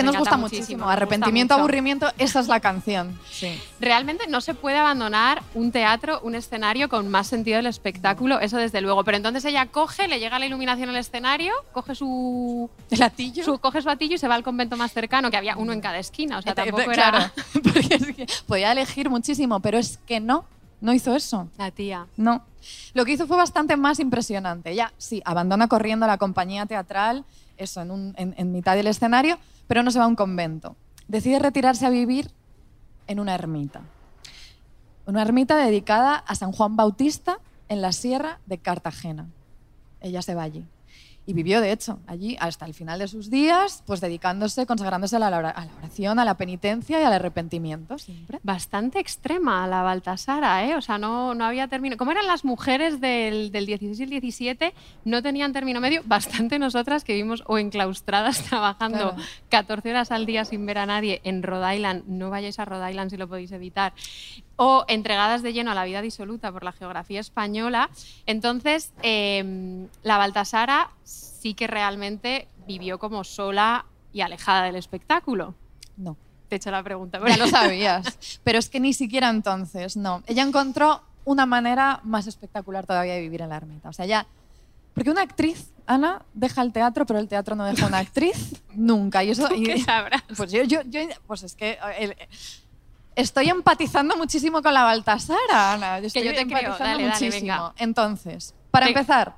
[0.00, 0.88] Que nos gusta muchísimo.
[0.88, 3.18] Arrepentimiento, aburrimiento, esa es la canción.
[3.30, 3.58] Sí.
[3.80, 8.56] Realmente no se puede abandonar un teatro, un escenario con más sentido del espectáculo, eso
[8.56, 9.04] desde luego.
[9.04, 13.44] Pero entonces ella coge, le llega la iluminación al escenario, coge su, El atillo.
[13.44, 15.80] su- coge su atillo y se va al convento más cercano, que había uno en
[15.80, 16.38] cada esquina.
[16.38, 17.32] O sea, Eh, tampoco claro, era
[17.62, 20.44] porque es que podía elegir muchísimo, pero es que no,
[20.80, 21.48] no hizo eso.
[21.58, 22.06] la tía.
[22.16, 22.42] No.
[22.92, 24.70] Lo que hizo fue bastante más impresionante.
[24.72, 27.24] Ella sí, abandona corriendo la compañía teatral,
[27.56, 29.38] eso, en, un- en- en mitad del escenario,
[29.70, 30.74] pero no se va a un convento.
[31.06, 32.32] Decide retirarse a vivir
[33.06, 33.82] en una ermita.
[35.06, 39.28] Una ermita dedicada a San Juan Bautista en la sierra de Cartagena.
[40.00, 40.66] Ella se va allí.
[41.26, 45.18] Y vivió, de hecho, allí hasta el final de sus días, pues dedicándose, consagrándose a
[45.20, 48.40] la, ora- a la oración, a la penitencia y al arrepentimiento, siempre.
[48.42, 50.74] Bastante extrema la Baltasara, ¿eh?
[50.74, 51.96] O sea, no, no había término.
[51.96, 54.74] ¿Cómo eran las mujeres del, del 16 y el 17?
[55.04, 56.02] No tenían término medio.
[56.04, 59.16] Bastante nosotras que vimos o enclaustradas trabajando Claro.
[59.50, 62.04] 14 horas al día sin ver a nadie en Rhode Island.
[62.08, 63.92] No vayáis a Rhode Island si lo podéis evitar.
[64.62, 67.88] O entregadas de lleno a la vida disoluta por la geografía española.
[68.26, 75.54] Entonces, eh, la Baltasara sí que realmente vivió como sola y alejada del espectáculo.
[75.96, 76.14] No.
[76.48, 77.18] Te he hecho la pregunta.
[77.26, 78.40] Ya lo sabías.
[78.44, 80.22] Pero es que ni siquiera entonces, no.
[80.26, 83.88] Ella encontró una manera más espectacular todavía de vivir en la ermita.
[83.88, 84.26] O sea, ya.
[84.92, 89.24] Porque una actriz, Ana, deja el teatro, pero el teatro no deja una actriz nunca.
[89.24, 89.48] Y eso.
[89.48, 90.22] ¿Tú y- qué sabrás?
[90.36, 91.78] Pues yo, yo, yo- pues es que.
[91.98, 92.14] el-
[93.16, 96.00] estoy empatizando muchísimo con la Baltasara, Ana.
[96.00, 97.30] Yo estoy yo te empatizando dale, muchísimo.
[97.32, 97.72] venga.
[97.78, 99.36] Entonces, para empezar,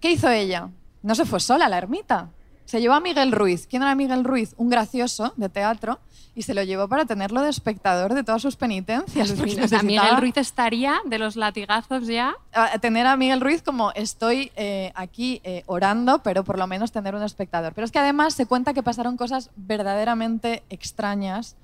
[0.00, 0.68] ¿qué hizo ella?
[1.02, 2.28] No se fue sola a la ermita.
[2.64, 3.66] Se llevó a Miguel Ruiz.
[3.66, 4.54] ¿Quién era Miguel Ruiz?
[4.56, 5.98] Un gracioso de teatro.
[6.36, 9.32] Y se lo llevó para tenerlo de espectador de todas sus penitencias.
[9.32, 12.34] porque necesitaba Miguel Ruiz estaría de los latigazos ya.
[12.52, 16.92] a- tener a Miguel Ruiz como estoy eh, aquí eh, orando, pero por lo menos
[16.92, 17.74] tener un espectador.
[17.74, 21.56] Pero es que además se cuenta que pasaron cosas verdaderamente extrañas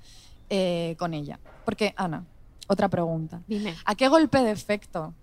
[0.49, 1.39] eh, con ella.
[1.65, 2.25] Porque, Ana,
[2.67, 3.41] otra pregunta.
[3.47, 3.75] Dime.
[3.85, 5.13] ¿A qué golpe de efecto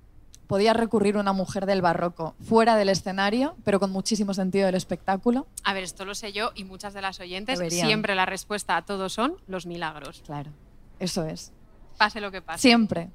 [0.46, 5.46] podía recurrir una mujer del barroco fuera del escenario, pero con muchísimo sentido del espectáculo?
[5.64, 7.58] A ver, esto lo sé yo y muchas de las oyentes.
[7.58, 7.86] Deberían.
[7.86, 10.22] Siempre la respuesta a todo son los milagros.
[10.24, 10.50] Claro,
[10.98, 11.52] eso es.
[11.98, 12.60] Pase lo que pase.
[12.60, 13.10] Siempre.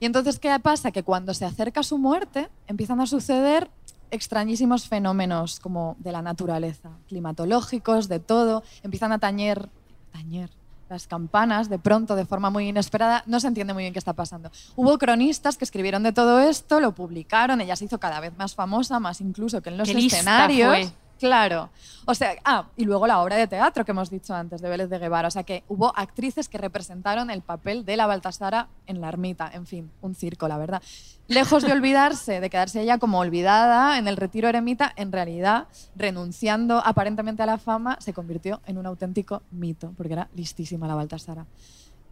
[0.00, 0.92] Y entonces, ¿qué pasa?
[0.92, 3.70] Que cuando se acerca su muerte, empiezan a suceder
[4.10, 9.68] extrañísimos fenómenos como de la naturaleza, climatológicos, de todo, empiezan a tañer,
[10.12, 10.50] tañer,
[10.88, 14.14] las campanas de pronto, de forma muy inesperada, no se entiende muy bien qué está
[14.14, 14.50] pasando.
[14.76, 18.54] Hubo cronistas que escribieron de todo esto, lo publicaron, ella se hizo cada vez más
[18.54, 20.68] famosa, más incluso que en los Qué lista escenarios.
[20.70, 20.92] fue.
[21.18, 21.70] Claro.
[22.06, 24.88] O sea, ah, y luego la obra de teatro que hemos dicho antes, de Vélez
[24.88, 25.28] de Guevara.
[25.28, 29.50] O sea, que hubo actrices que representaron el papel de la Baltasara en la ermita.
[29.52, 30.82] En fin, un circo, la verdad.
[31.26, 36.80] Lejos de olvidarse, de quedarse ella como olvidada en el retiro eremita, en realidad, renunciando
[36.84, 41.46] aparentemente a la fama, se convirtió en un auténtico mito, porque era listísima la Baltasara.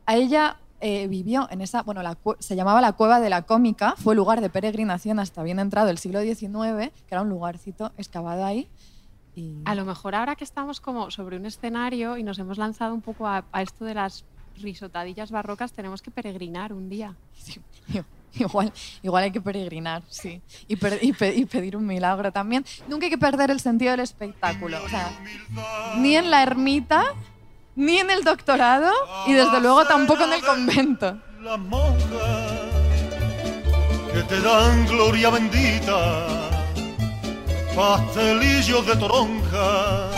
[0.04, 3.94] A ella eh, vivió en esa, bueno, la se llamaba la Cueva de la Cómica,
[3.96, 8.44] fue lugar de peregrinación hasta bien entrado el siglo XIX, que era un lugarcito excavado
[8.44, 8.68] ahí.
[9.36, 9.54] Y...
[9.66, 13.02] A lo mejor ahora que estamos como sobre un escenario y nos hemos lanzado un
[13.02, 14.24] poco a, a esto de las
[14.60, 17.14] risotadillas barrocas, tenemos que peregrinar un día.
[18.38, 18.72] Igual,
[19.02, 20.42] igual hay que peregrinar, sí.
[20.68, 22.64] Y, per- y pe- y pedir un milagro también.
[22.88, 24.82] Nunca hay que perder el sentido del espectáculo.
[24.84, 25.10] O sea,
[25.98, 27.02] ni en la ermita,
[27.76, 28.90] ni en el doctorado,
[29.26, 31.18] y desde luego tampoco en el convento.
[31.40, 32.62] Las monjas
[34.12, 36.45] que te dan gloria bendita,
[37.76, 40.08] pastelillos de toronja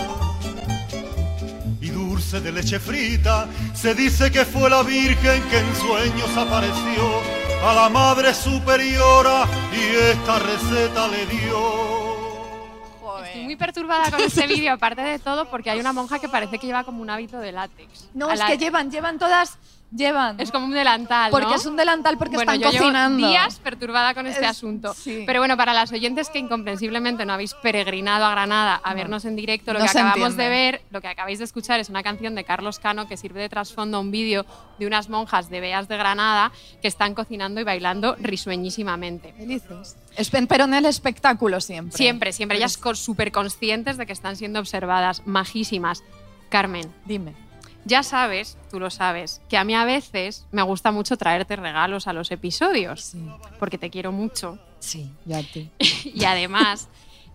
[1.80, 3.48] y dulce de leche frita.
[3.74, 7.02] Se dice que fue la Virgen que en sueños apareció
[7.68, 11.88] a la Madre Superiora y esta receta le dio.
[13.26, 16.58] Estoy muy perturbada con este vídeo, aparte de todo, porque hay una monja que parece
[16.58, 18.08] que lleva como un hábito de látex.
[18.14, 19.58] No, A es la- que llevan, llevan todas,
[19.94, 20.38] llevan.
[20.40, 21.54] Es como un delantal, Porque ¿no?
[21.54, 23.28] es un delantal porque bueno, están yo llevo cocinando.
[23.28, 24.92] días perturbada con este Es- asunto.
[24.94, 25.24] sí.
[25.26, 29.36] Pero bueno, para las oyentes que incomprensiblemente no habéis peregrinado a Granada a vernos en
[29.36, 30.42] directo, lo No que acabamos entiende.
[30.44, 33.40] de ver, lo que acabáis de escuchar es una canción de Carlos Cano que sirve
[33.40, 34.44] de trasfondo a un vídeo
[34.78, 39.32] de unas monjas de Beas de Granada que están cocinando y bailando risueñísimamente.
[39.34, 39.96] Felices.
[40.48, 41.96] Pero en el espectáculo siempre.
[41.96, 42.58] Siempre, siempre.
[42.58, 46.02] Ellas súper conscientes de que están siendo observadas, majísimas.
[46.48, 47.34] Carmen, Dime.
[47.88, 52.06] Ya sabes, tú lo sabes, que a mí a veces me gusta mucho traerte regalos
[52.06, 53.26] a los episodios, Sí,
[53.58, 54.58] porque te quiero mucho.
[54.78, 55.70] sí, yo a ti.
[56.04, 56.88] Y además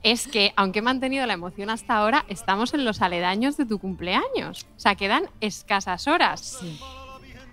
[0.03, 3.79] es que, aunque he mantenido la emoción hasta ahora, estamos en los aledaños de tu
[3.79, 4.65] cumpleaños.
[4.75, 6.57] O sea, quedan escasas horas.
[6.59, 6.79] Sí.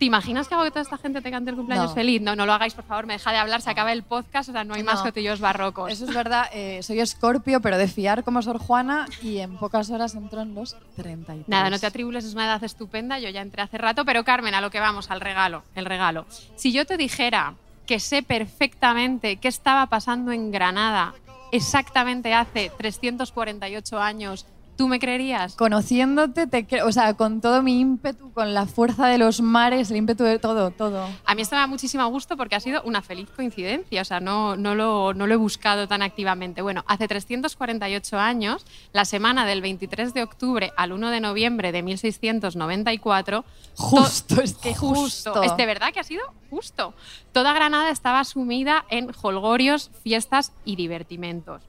[0.01, 1.95] ¿Te imaginas que hago que toda esta gente te cante el cumpleaños No.
[1.95, 2.23] feliz?
[2.23, 4.53] No, no lo hagáis, por favor, me deja de hablar, se acaba el podcast, o
[4.53, 5.05] sea, no hay más No.
[5.05, 5.93] cotillos barrocos.
[5.93, 9.91] Eso es verdad, eh, soy escorpio, pero de fiar como Sor Juana y en pocas
[9.91, 11.47] horas entro en los 33.
[11.49, 14.55] Nada, no te atribules, es una edad estupenda, yo ya entré hace rato, pero Carmen,
[14.55, 16.25] a lo que vamos, al regalo, el regalo.
[16.57, 21.13] Si yo te dijera que sé perfectamente qué estaba pasando en Granada
[21.53, 24.47] exactamente hace 348 años,
[24.81, 25.57] ¿tú me creerías?
[25.57, 29.91] Conociéndote, te cre- o sea, con todo mi ímpetu, con la fuerza de los mares,
[29.91, 31.07] el ímpetu de todo, todo.
[31.27, 34.21] A mí esto me da muchísimo gusto porque ha sido una feliz coincidencia, o sea,
[34.21, 36.63] no, no, lo, no lo he buscado tan activamente.
[36.63, 38.65] Bueno, hace 348 años,
[38.95, 43.45] la semana del 23 de octubre al 1 de noviembre de 1694,
[43.77, 45.43] Justo, es que justo, justo.
[45.43, 46.95] es de verdad que ha sido justo.
[47.33, 51.63] Toda Granada estaba sumida en holgorios, fiestas y divertimentos.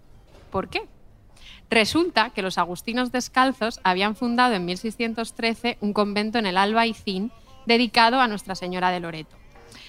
[0.50, 0.82] ¿Por qué?
[1.72, 7.32] Resulta que los agustinos descalzos habían fundado en 1613 un convento en el Albaicín
[7.66, 9.38] dedicado a Nuestra Señora de Loreto.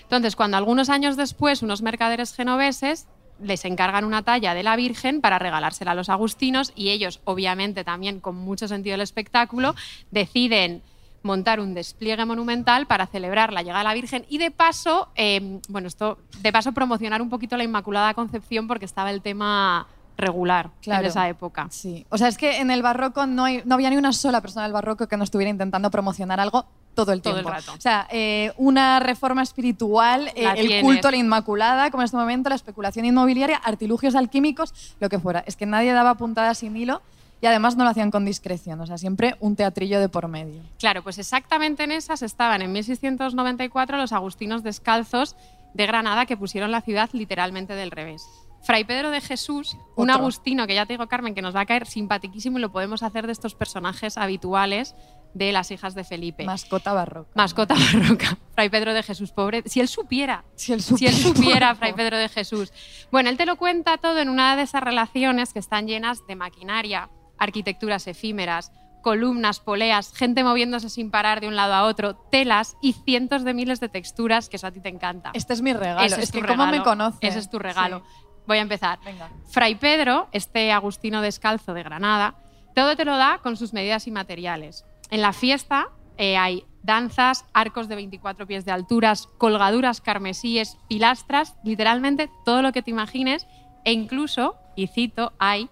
[0.03, 3.09] Entonces, cuando algunos años después unos mercaderes genoveses
[3.41, 7.83] les encargan una talla de la Virgen para regalársela a los agustinos y ellos, obviamente
[7.83, 9.75] también con mucho sentido del espectáculo,
[10.13, 10.83] deciden
[11.25, 15.61] montar un despliegue monumental para celebrar la llegada de la Virgen y de paso, eh,
[15.69, 20.71] bueno, esto, de paso promocionar un poquito la Inmaculada Concepción porque estaba el tema regular
[20.83, 21.03] Claro.
[21.03, 21.67] en esa época.
[21.71, 22.07] Sí.
[22.11, 24.65] O sea, es que en el barroco no, hay, no había ni una sola persona
[24.65, 27.51] del barroco que no estuviera intentando promocionar algo todo el Todo el tiempo.
[27.51, 27.73] rato.
[27.73, 30.83] O sea, eh, una reforma espiritual, eh, el tienes.
[30.85, 35.19] culto a la Inmaculada, como en este momento, la especulación inmobiliaria, artilugios alquímicos, lo que
[35.19, 35.43] fuera.
[35.47, 37.01] Es que nadie daba puntadas sin hilo
[37.41, 38.79] y además no lo hacían con discreción.
[38.83, 40.61] O sea, siempre un teatrillo de por medio.
[40.79, 45.35] Claro, pues exactamente en esas estaban en 1694 los agustinos descalzos
[45.73, 48.23] de Granada que pusieron la ciudad literalmente del revés.
[48.63, 50.23] Fray Pedro de Jesús, un Otro.
[50.23, 53.03] agustino que ya te digo, Carmen, que nos va a caer simpatiquísimo y lo podemos
[53.03, 54.95] hacer de estos personajes habituales
[55.35, 56.45] de las hijas de Felipe.
[56.45, 57.31] Mascota barroca.
[57.35, 58.39] Mascota barroca.
[58.55, 59.63] Fray Pedro de Jesús, pobre.
[59.67, 60.45] Si él supiera.
[60.55, 61.35] Si él Si él supiera.
[61.45, 62.73] supiera, Fray Pedro de Jesús.
[63.11, 66.37] Bueno, él te lo cuenta todo en una de esas relaciones que están llenas de
[66.37, 68.71] maquinaria, arquitecturas efímeras,
[69.03, 73.53] columnas, poleas, gente moviéndose sin parar de un lado a otro, telas y cientos de
[73.53, 75.33] miles de texturas, que eso a ti te encanta.
[75.35, 76.07] Este es mi regalo.
[76.07, 76.85] Ese es, tu que cómo me regalo.
[76.85, 77.19] conoce.
[77.21, 78.05] Ese es tu regalo.
[78.47, 78.99] Voy a empezar.
[79.05, 79.31] Venga.
[79.51, 82.35] Fray Pedro, este agustino descalzo de Granada,
[82.75, 84.85] todo te lo da con sus medidas y materiales.
[85.11, 91.55] En la fiesta eh, hay danzas, arcos de 24 pies de alturas, colgaduras carmesíes, pilastras,
[91.65, 93.47] literalmente todo lo que te imagines,
[93.85, 95.69] e incluso, y cito, hay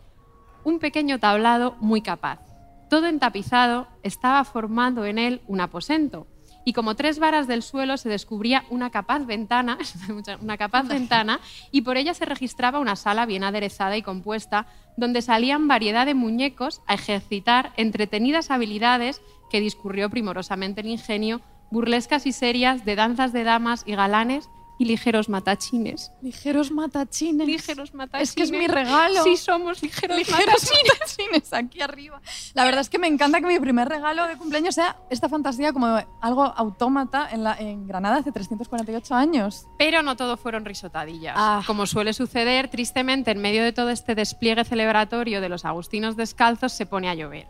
[0.65, 2.41] un pequeño tablado muy capaz.
[2.89, 6.27] todo entapizado, estaba formando en él un aposento.
[6.71, 9.77] Y como tres varas del suelo se descubría una capaz ventana,
[10.41, 11.41] una capaz ventana,
[11.73, 16.15] y por ella se registraba una sala bien aderezada y compuesta, donde salían variedad de
[16.15, 21.41] muñecos a ejercitar entretenidas habilidades que discurrió primorosamente el ingenio,
[21.73, 24.49] burlescas y serias de danzas de damas y galanes
[24.81, 26.11] y ligeros matachines.
[26.23, 27.47] Ligeros matachines.
[27.47, 28.31] Ligeros matachines.
[28.31, 29.23] Es que es mi regalo.
[29.25, 30.93] Sí, somos ligeros, Ligeros matachines.
[30.99, 32.23] matachines aquí arriba.
[32.55, 35.75] La verdad es que me encanta que mi primer regalo de cumpleaños sea esta fantasía
[35.75, 39.67] como algo autómata en, la, en Granada hace 348 años.
[39.77, 41.35] Pero no todo fueron risotadillas.
[41.37, 41.63] Ah.
[41.67, 46.73] Como suele suceder, tristemente, en medio de todo este despliegue celebratorio de los agustinos descalzos,
[46.73, 47.49] se pone a llover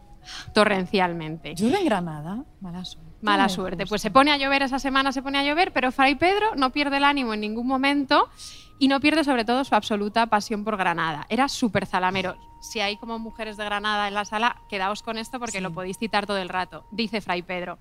[0.52, 1.54] torrencialmente.
[1.54, 2.44] ¿Llueve en Granada?
[2.60, 3.09] Mala suerte.
[3.22, 3.86] Mala Ay, suerte.
[3.86, 6.70] Pues se pone a llover esa semana, se pone a llover, pero Fray Pedro no
[6.70, 8.28] pierde el ánimo en ningún momento
[8.78, 11.26] y no pierde sobre todo su absoluta pasión por Granada.
[11.28, 12.36] Era súper zalamero.
[12.62, 15.60] Si hay como mujeres de Granada en la sala, quedaos con esto porque Sí.
[15.60, 16.86] lo podéis citar todo el rato.
[16.90, 17.78] Dice Fray Pedro.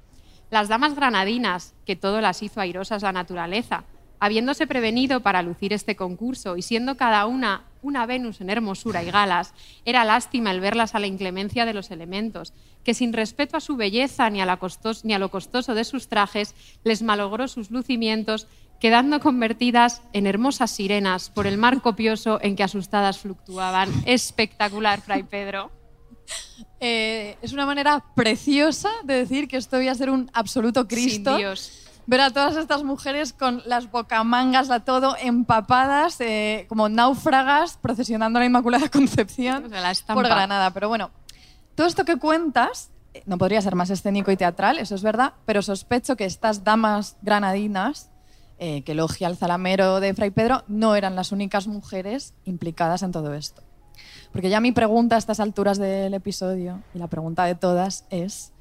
[0.52, 3.84] Las damas granadinas, que todo las hizo airosas la naturaleza,
[4.20, 9.10] habiéndose prevenido para lucir este concurso y siendo cada una una Venus en hermosura y
[9.10, 9.54] galas,
[9.86, 12.52] era lástima el verlas a la inclemencia de los elementos,
[12.84, 15.86] que sin respeto a su belleza ni a, la costos- ni a lo costoso de
[15.86, 18.48] sus trajes, les malogró sus lucimientos,
[18.82, 23.90] quedando convertidas en hermosas sirenas por el mar copioso en que asustadas fluctuaban.
[24.06, 25.72] Espectacular, Fray Pedro.
[26.82, 31.32] Eh, es una manera preciosa de decir que esto voy a ser un absoluto Cristo.
[31.32, 31.89] Sin Dios.
[32.10, 38.40] Ver a todas estas mujeres con las bocamangas, la todo empapadas, eh, como náufragas, procesionando
[38.40, 40.72] la Inmaculada Concepción O sea, la por Granada.
[40.72, 41.12] Pero bueno,
[41.76, 45.34] todo esto que cuentas eh, no podría ser más escénico y teatral, eso es verdad,
[45.46, 48.10] pero sospecho que estas damas granadinas,
[48.58, 53.12] eh, que elogia el zalamero de Fray Pedro, no eran las únicas mujeres implicadas en
[53.12, 53.62] todo esto.
[54.32, 58.52] Porque ya mi pregunta a estas alturas del episodio, y la pregunta de todas, es,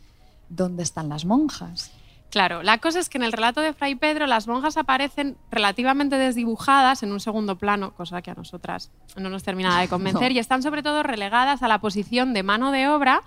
[0.50, 1.92] ¿dónde están las monjas?
[2.30, 6.16] Claro, la cosa es que en el relato de Fray Pedro las monjas aparecen relativamente
[6.16, 10.36] desdibujadas en un segundo plano, cosa que a nosotras no nos termina de convencer, No.
[10.36, 13.22] y están sobre todo relegadas a la posición de mano de obra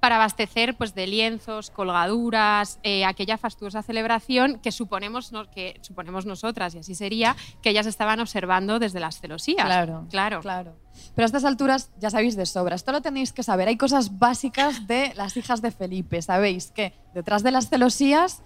[0.00, 6.26] para abastecer pues, de lienzos, colgaduras, eh, aquella fastuosa celebración que suponemos, no- que suponemos
[6.26, 9.64] nosotras, y así sería, que ellas estaban observando desde las celosías.
[9.66, 10.40] Claro, claro.
[10.40, 10.76] claro.
[11.14, 12.74] Pero a estas alturas ya sabéis de sobra.
[12.74, 13.68] Esto lo tenéis que saber.
[13.68, 16.20] Hay cosas básicas de las hijas de Felipe.
[16.22, 18.42] Sabéis que detrás de las celosías,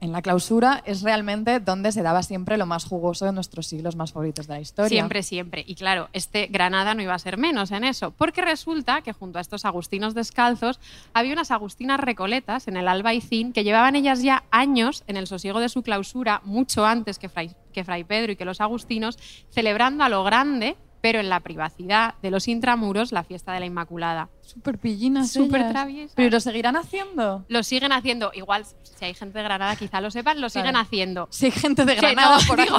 [0.00, 3.96] en la clausura, es realmente donde se daba siempre lo más jugoso de nuestros siglos
[3.96, 4.88] más favoritos de la historia.
[4.88, 5.64] Siempre, siempre.
[5.66, 9.38] Y claro, este Granada no iba a ser menos en eso, porque resulta que junto
[9.38, 10.80] a estos agustinos descalzos
[11.12, 15.60] había unas agustinas recoletas en el Albaicín que llevaban ellas ya años en el sosiego
[15.60, 19.18] de su clausura, mucho antes que Fray, que Fray Pedro y que los agustinos,
[19.50, 23.66] celebrando a lo grande, pero en la privacidad de los intramuros, la fiesta de la
[23.66, 24.28] Inmaculada.
[24.42, 26.12] Súper pillinas Súper traviesas.
[26.14, 27.44] Pero lo seguirán haciendo.
[27.48, 31.28] Lo siguen haciendo, igual si hay gente de Granada quizá lo sepan, lo siguen haciendo.
[31.30, 32.78] Si hay gente de Granada no, por digo,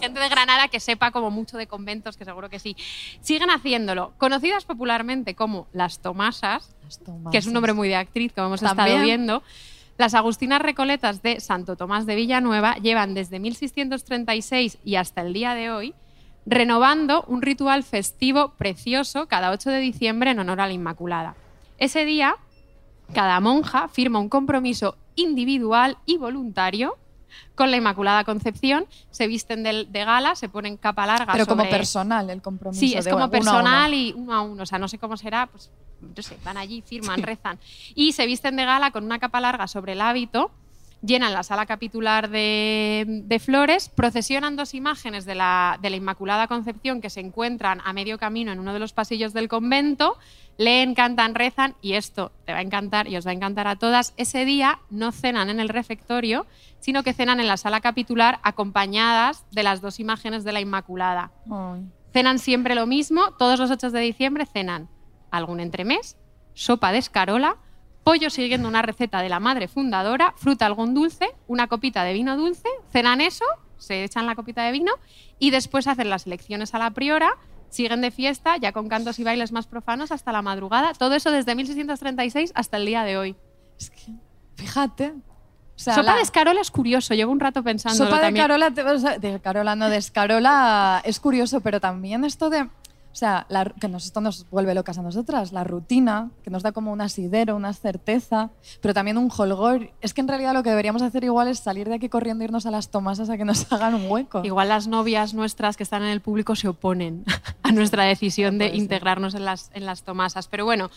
[0.00, 2.76] gente de Granada que sepa como mucho de conventos, que seguro que sí.
[3.20, 4.12] Siguen haciéndolo.
[4.18, 8.60] Conocidas popularmente como las Tomasas, Las que es un nombre muy de actriz, como hemos
[8.60, 8.88] También.
[8.88, 9.42] estado viendo.
[9.98, 15.54] Las Agustinas Recoletas de Santo Tomás de Villanueva llevan desde 1636 y hasta el día
[15.54, 15.94] de hoy
[16.46, 21.34] renovando un ritual festivo precioso cada 8 de diciembre en honor a la Inmaculada.
[21.78, 22.36] Ese día,
[23.14, 26.96] cada monja firma un compromiso individual y voluntario
[27.54, 31.68] con la Inmaculada Concepción, se visten de, de gala, se ponen capa larga Pero como
[31.68, 32.80] personal el compromiso.
[32.80, 33.32] Sí, es de como uno a uno.
[33.32, 34.62] personal y uno a uno.
[34.62, 37.58] O sea, no sé cómo será, pues no sé, van allí, firman, rezan.
[37.94, 40.50] Y se visten de gala con una capa larga sobre el hábito,
[41.02, 46.46] llenan la sala capitular de, de flores, procesionan dos imágenes de la, de la Inmaculada
[46.46, 50.18] Concepción que se encuentran a medio camino en uno de los pasillos del convento,
[50.58, 53.76] leen, cantan, rezan, y esto te va a encantar y os va a encantar a
[53.76, 54.12] todas.
[54.16, 56.46] Ese día no cenan en el refectorio,
[56.80, 61.32] sino que cenan en la sala capitular acompañadas de las dos imágenes de la Inmaculada.
[61.50, 61.86] Ay.
[62.12, 64.88] Cenan siempre lo mismo, todos los 8 de diciembre cenan
[65.30, 66.16] algún entremés,
[66.54, 67.56] sopa de escarola,
[68.10, 72.36] pollo siguiendo una receta de la madre fundadora, fruta algún dulce, una copita de vino
[72.36, 73.44] dulce, cenan eso,
[73.78, 74.90] se echan la copita de vino
[75.38, 77.30] y después hacen las elecciones a la priora,
[77.68, 81.30] siguen de fiesta ya con cantos y bailes más profanos hasta la madrugada, todo eso
[81.30, 83.36] desde 1636 hasta el día de hoy.
[83.78, 84.12] Es que,
[84.56, 85.10] fíjate.
[85.12, 88.44] O sea, sopa la- de escarola es curioso, llevo un rato pensando Sopa de también.
[88.44, 92.68] Carola, te- de Carola, no de Escarola, es curioso, pero también esto de
[93.12, 96.62] O sea, la- que nos, esto nos vuelve locas a nosotras, la rutina, que nos
[96.62, 98.50] da como un asidero, una certeza,
[98.80, 99.90] pero también un holgor.
[100.00, 102.46] Es que en realidad lo que deberíamos hacer igual es salir de aquí corriendo e
[102.46, 104.42] irnos a las tomasas a que nos hagan un hueco.
[104.44, 107.24] Igual las novias nuestras que están en el público se oponen
[107.62, 110.46] a nuestra decisión de integrarnos en las, en las tomasas.
[110.46, 110.90] Pero bueno,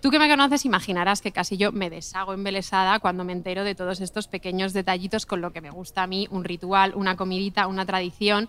[0.00, 3.74] tú que me conoces imaginarás que casi yo me deshago embelesada cuando me entero de
[3.74, 7.66] todos estos pequeños detallitos con lo que me gusta a mí, un ritual, una comidita,
[7.66, 8.48] una tradición.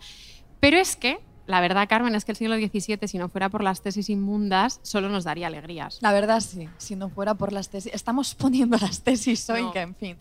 [0.61, 1.19] Pero es que,
[1.49, 4.79] la verdad, Carmen, es que el siglo XVII, si no fuera por las tesis inmundas,
[4.83, 5.97] solo nos daría alegrías.
[5.99, 7.91] La verdad sí, si no fuera por las tesis.
[7.91, 9.71] Estamos poniendo las tesis hoy, No.
[9.71, 10.17] que en fin.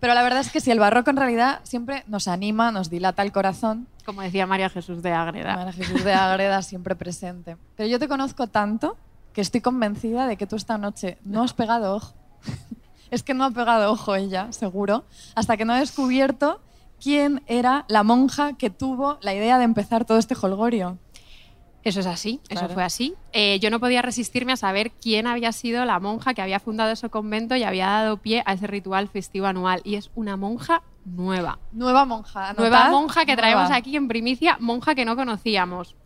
[0.00, 3.22] Pero la verdad es que si el barroco en realidad siempre nos anima, nos dilata
[3.22, 3.86] el corazón.
[4.04, 5.54] Como decía María Jesús de Ágreda.
[5.54, 7.56] María Jesús de Ágreda siempre presente.
[7.76, 8.96] Pero yo te conozco tanto
[9.32, 12.12] que estoy convencida de que tú esta noche no has pegado ojo.
[13.12, 15.04] es que no ha pegado ojo ella, seguro,
[15.36, 16.60] hasta que no ha descubierto
[17.02, 20.98] quién era la monja que tuvo la idea de empezar todo este holgorio.
[21.84, 23.14] Eso es así, eso fue así.
[23.32, 26.92] Eh, yo no podía resistirme a saber quién había sido la monja que había fundado
[26.92, 29.80] ese convento y había dado pie a ese ritual festivo anual.
[29.82, 31.58] Y es una monja nueva.
[31.72, 32.50] Nueva monja.
[32.50, 33.76] anotad, Nueva monja que traemos nueva.
[33.76, 35.96] aquí en primicia, monja que no conocíamos.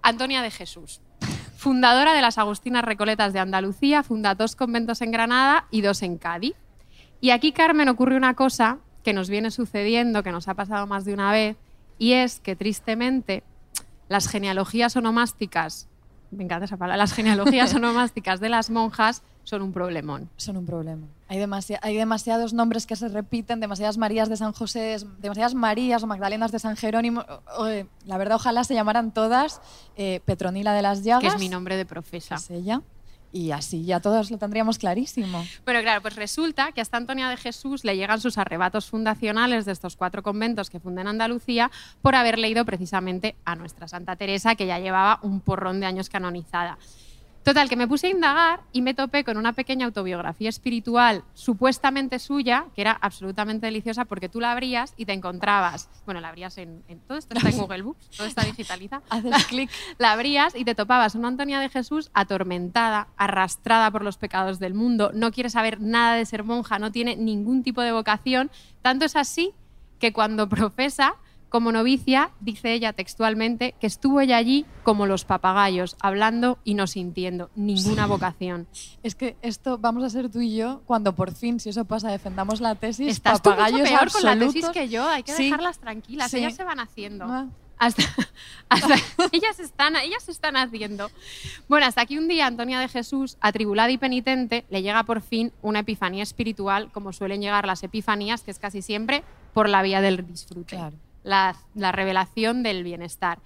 [0.00, 1.02] Antonia de Jesús.
[1.56, 6.16] Fundadora de las Agustinas Recoletas de Andalucía, funda dos conventos en Granada y dos en
[6.16, 6.54] Cádiz.
[7.20, 11.04] Y aquí, Carmen, ocurre una cosa que nos viene sucediendo, que nos ha pasado más
[11.04, 11.56] de una vez,
[11.98, 13.42] y es que tristemente
[14.08, 15.88] las genealogías onomásticas,
[16.30, 20.30] me encanta esa palabra, las genealogías onomásticas de las monjas son un problemón.
[20.36, 21.06] Son un problema.
[21.28, 26.02] Hay, demasi- hay demasiados nombres que se repiten, demasiadas Marías de San José, demasiadas Marías
[26.02, 27.24] o Magdalenas de San Jerónimo.
[27.56, 29.60] O- o- la verdad, ojalá se llamaran todas
[29.96, 31.22] eh, Petronila de las Llagas.
[31.22, 32.36] que es mi nombre de profesa.
[32.36, 32.82] Es ella.
[33.32, 35.44] Y así ya todos lo tendríamos clarísimo.
[35.64, 39.72] Bueno, claro, pues resulta que hasta Antonia de Jesús le llegan sus arrebatos fundacionales de
[39.72, 41.70] estos cuatro conventos que fundan Andalucía
[42.02, 46.10] por haber leído precisamente a nuestra Santa Teresa, que ya llevaba un porrón de años
[46.10, 46.78] canonizada.
[47.44, 52.20] Total, que me puse a indagar y me topé con una pequeña autobiografía espiritual supuestamente
[52.20, 56.56] suya, que era absolutamente deliciosa porque tú la abrías y te encontrabas, bueno, la abrías
[56.58, 59.70] en, en- todo esto está en Google Books, todo está digitalizado, Haces clic.
[59.98, 64.74] la abrías y te topabas una Antonia de Jesús atormentada, arrastrada por los pecados del
[64.74, 68.50] mundo, no quiere saber nada de ser monja, no tiene ningún tipo de vocación.
[68.82, 69.52] Tanto es así
[69.98, 71.14] que cuando profesa
[71.52, 76.86] como novicia, dice ella textualmente, que estuvo ella allí como los papagayos, hablando y no
[76.86, 78.66] sintiendo, ninguna vocación.
[79.02, 82.10] Es que esto vamos a ser tú y yo cuando por fin, si eso pasa,
[82.10, 83.06] defendamos la tesis.
[83.06, 84.70] Estás tú mucho papagayos peor con la tesis absolutos.
[84.72, 85.44] que yo, hay que Sí.
[85.44, 86.38] dejarlas tranquilas, Sí.
[86.38, 87.26] ellas se van haciendo.
[87.28, 87.46] Ah.
[87.78, 88.02] Hasta,
[88.70, 88.94] hasta-
[89.32, 91.10] ellas, están, ellas están haciendo.
[91.68, 95.52] Bueno, hasta que un día Antonia de Jesús, atribulada y penitente, le llega por fin
[95.60, 99.22] una epifanía espiritual, como suelen llegar las epifanías, que es casi siempre
[99.52, 100.96] por la vía del disfrute, Claro.
[101.22, 103.38] La, la revelación del bienestar.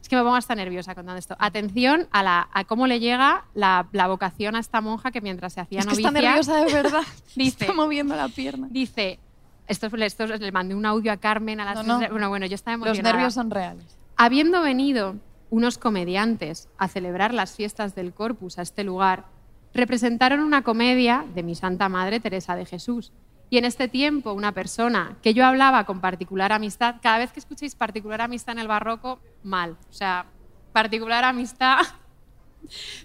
[0.00, 1.36] Es que me pongo hasta nerviosa contando esto.
[1.38, 5.52] Atención a, la, a cómo le llega la, la vocación a esta monja que mientras
[5.52, 6.08] se hacía Es que novicia...
[6.08, 7.02] está nerviosa de verdad.
[7.36, 8.68] Dice- está moviendo la pierna.
[8.70, 9.18] Dice,
[9.66, 12.08] esto, esto le mandé un audio a Carmen a las No, no.
[12.10, 13.14] Bueno, bueno, yo estaba Los emocionada.
[13.16, 13.98] nervios son reales.
[14.16, 15.16] Habiendo venido
[15.50, 19.26] unos comediantes a celebrar las fiestas del Corpus a este lugar,
[19.74, 23.12] representaron una comedia de mi Santa Madre Teresa de Jesús.
[23.50, 27.40] Y en este tiempo, una persona que yo hablaba con particular amistad, cada vez que
[27.40, 29.76] escuchéis particular amistad en el barroco, mal.
[29.88, 30.26] O sea,
[30.72, 31.78] particular amistad.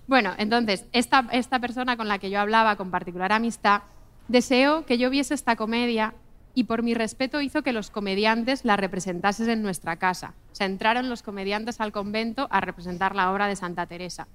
[0.07, 3.83] Bueno, entonces, esta, esta persona con la que yo hablaba con particular amistad
[4.27, 6.15] deseó que yo viese esta comedia
[6.55, 10.33] y por mi respeto hizo que los comediantes la representasen en nuestra casa.
[10.51, 14.27] O sea, entraron los comediantes al convento a representar la obra de Santa Teresa.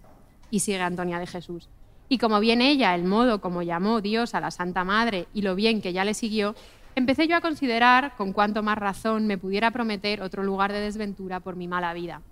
[0.50, 1.68] Y sigue Antonia de Jesús.
[2.08, 5.54] Y como bien ella, el modo como llamó Dios a la Santa Madre y lo
[5.54, 6.54] bien que ya le siguió,
[6.94, 11.40] empecé yo a considerar con cuánto más razón me pudiera prometer otro lugar de desventura
[11.40, 12.22] por mi mala vida.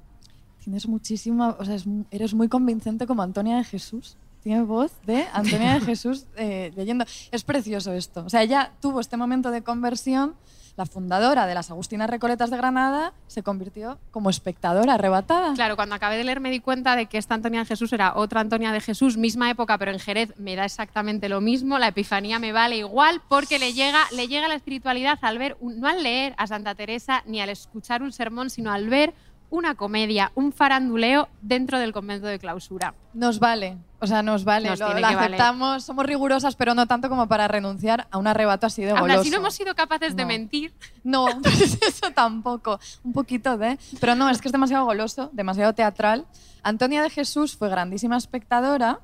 [0.62, 1.77] Tienes muchísima, o sea,
[2.11, 4.16] eres muy convincente como Antonia de Jesús.
[4.43, 7.05] Tiene voz de Antonia de Jesús eh, leyendo.
[7.31, 8.24] Es precioso esto.
[8.24, 10.35] O sea, ella tuvo este momento de conversión.
[10.77, 15.55] La fundadora de las Agustinas Recoletas de Granada se convirtió como espectadora arrebatada.
[15.55, 18.12] Claro, cuando acabé de leer me di cuenta de que esta Antonia de Jesús era
[18.14, 21.89] otra Antonia de Jesús, misma época, pero en Jerez me da exactamente lo mismo, la
[21.89, 25.89] Epifanía me vale igual, porque le llega, le llega la espiritualidad al ver, un- no
[25.89, 29.14] al leer a Santa Teresa ni al escuchar un sermón, sino al ver
[29.51, 32.95] una comedia, un faranduleo dentro del convento de clausura.
[33.15, 35.35] Nos vale, o sea, nos vale, Nos lo, tiene lo que valer.
[35.35, 39.01] aceptamos, somos rigurosas, pero no tanto como para renunciar a un arrebato así de Aún
[39.01, 39.21] goloso.
[39.21, 40.75] así no hemos sido capaces de mentir.
[41.05, 42.79] No, pues eso tampoco.
[43.05, 43.79] Un poquito de.
[44.01, 46.27] Pero no, es que es demasiado goloso, demasiado teatral.
[46.63, 49.01] Antonia de Jesús fue grandísima espectadora,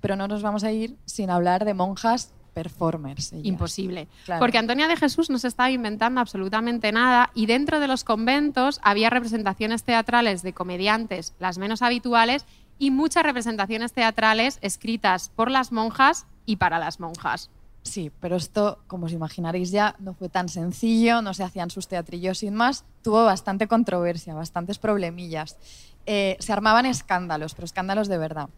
[0.00, 3.32] pero no nos vamos a ir sin hablar de monjas performers.
[3.42, 4.08] Imposible.
[4.24, 4.40] Claro.
[4.40, 8.80] Porque Antonia de Jesús no se estaba inventando absolutamente nada y dentro de los conventos
[8.82, 12.46] había representaciones teatrales de comediantes, las menos habituales,
[12.78, 17.48] y muchas representaciones teatrales escritas por las monjas y para las monjas.
[17.82, 21.88] Sí, pero esto, como os imaginaréis ya, no fue tan sencillo, no se hacían sus
[21.88, 25.58] teatrillos sin más, tuvo bastante controversia, bastantes problemillas.
[26.06, 28.48] Eh, se armaban escándalos, pero escándalos de verdad.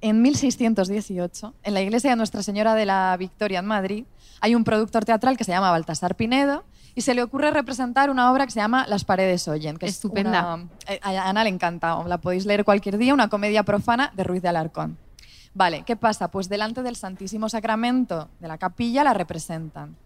[0.00, 4.04] En 1618, en la iglesia de Nuestra Señora de la Victoria en Madrid,
[4.40, 8.30] hay un productor teatral que se llama Baltasar Pinedo y se le ocurre representar una
[8.30, 10.38] obra que se llama Las paredes oyen, que Estupenda.
[10.38, 14.12] es una, eh, a Ana le encanta, la podéis leer cualquier día, una comedia profana
[14.14, 14.98] de Ruiz de Alarcón.
[15.54, 16.30] Vale, ¿qué pasa?
[16.30, 19.96] Pues delante del Santísimo Sacramento de la capilla la representan.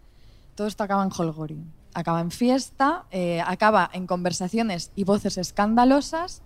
[0.54, 1.58] Todo esto acaba en holgorio,
[1.94, 6.42] acaba en fiesta, eh, acaba en conversaciones y voces escandalosas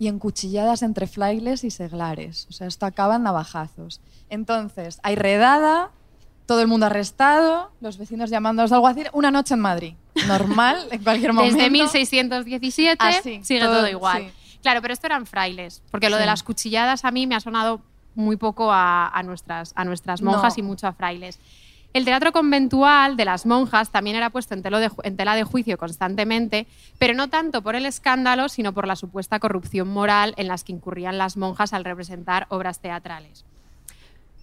[0.00, 2.46] y en cuchilladas entre frailes y seglares.
[2.48, 4.00] O sea, esto acaba en navajazos.
[4.30, 5.90] Entonces, hay redada,
[6.46, 9.94] todo el mundo arrestado, los vecinos llamando a los alguaciles, una noche en Madrid.
[10.26, 11.54] Normal, en cualquier momento.
[11.56, 14.22] Desde 1617 Ah, sigue todo- todo, igual.
[14.22, 14.58] sí.
[14.62, 17.80] Claro, pero esto eran frailes, porque lo de las cuchilladas a mí me ha sonado
[18.14, 20.64] muy poco a, a nuestras, a nuestras monjas No.
[20.64, 21.38] y mucho a frailes.
[21.92, 26.68] El teatro conventual de las monjas también era puesto en, de tela de juicio constantemente,
[26.98, 30.72] pero no tanto por el escándalo, sino por la supuesta corrupción moral en las que
[30.72, 33.44] incurrían las monjas al representar obras teatrales.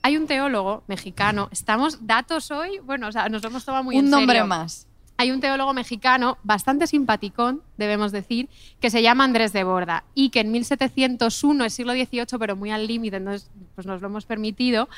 [0.01, 3.97] Hay un teólogo mexicano, estamos datos hoy, bueno, o sea, nos lo hemos tomado muy
[3.97, 4.47] en un nombre serio.
[4.47, 4.85] más.
[5.19, 10.29] Hay un teólogo mexicano bastante simpaticón, debemos decir, que se llama Andrés de Borda y
[10.29, 14.25] que en 1701, es siglo XVIII, pero muy al límite, entonces pues nos lo hemos
[14.25, 14.89] permitido,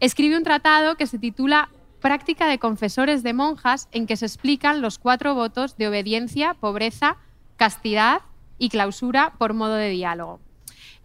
[0.00, 1.70] escribe un tratado que se titula
[2.04, 7.16] Práctica de confesores de monjas, en que se explican los cuatro votos de obediencia, pobreza,
[7.56, 8.20] castidad
[8.58, 10.38] y clausura por modo de diálogo.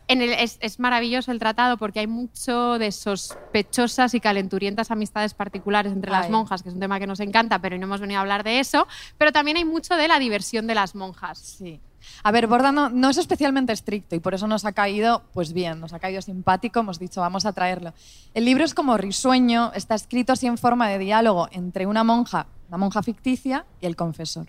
[0.10, 5.34] En el- es, es maravilloso el tratado porque hay mucho de sospechosas y calenturientas amistades
[5.34, 8.18] particulares entre las monjas, que es un tema que nos encanta, pero no hemos venido
[8.18, 8.86] a hablar de eso.
[9.18, 11.40] Pero también hay mucho de la diversión de las monjas.
[11.40, 11.80] Sí.
[12.24, 15.54] A ver, Borda no, no es especialmente estricto y por eso nos ha caído, pues
[15.54, 17.94] bien, nos ha caído simpático, hemos dicho, vamos a traerlo.
[18.34, 22.48] El libro es como risueño, está escrito así en forma de diálogo entre una monja,
[22.68, 24.48] una monja ficticia, y el confesor.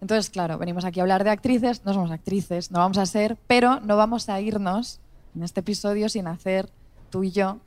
[0.00, 3.38] Entonces, claro, venimos aquí a hablar de actrices, no somos actrices, no vamos a ser,
[3.46, 5.00] pero no vamos a irnos
[5.34, 6.68] en este episodio sin hacer
[7.10, 7.58] tú y yo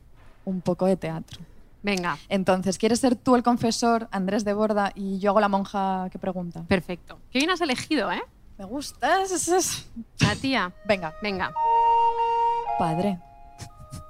[0.46, 1.40] un poco de teatro.
[1.84, 6.10] Venga, Entonces, ¿quieres ser tú el confesor, Andrés de Borda, y yo hago la monja
[6.12, 6.64] que pregunta?
[6.68, 7.20] perfecto.
[7.32, 8.22] Qué bien has elegido, ¿eh?
[8.58, 9.22] Me gusta.
[9.22, 9.90] es- es- es-
[10.22, 10.74] La tía.
[10.86, 11.14] Venga.
[11.22, 11.52] Venga,
[12.80, 13.20] Padre,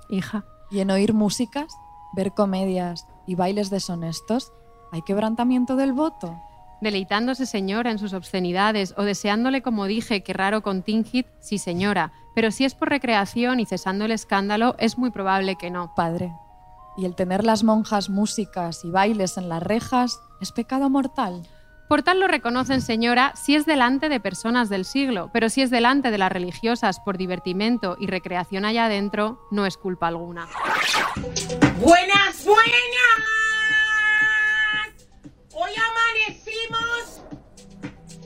[0.09, 0.43] hija.
[0.71, 1.67] y en oír músicas,
[2.15, 4.51] ver comedias y bailes deshonestos,
[4.91, 6.39] hay quebrantamiento del voto.
[6.81, 12.51] Deleitándose señora en sus obscenidades o deseándole, como dije, que raro contingit, sí señora, pero
[12.51, 15.93] si es por recreación y cesando el escándalo, es muy probable que no.
[15.95, 16.31] Padre,
[16.97, 21.47] y el tener las monjas músicas y bailes en las rejas es pecado mortal.
[21.87, 25.69] Por tal lo reconocen, señora, si es delante de personas del siglo, pero si es
[25.69, 30.47] delante de las religiosas por divertimento y recreación allá adentro, no es culpa alguna.
[31.79, 32.67] Buenas, buenas.
[35.53, 37.21] Hoy amanecimos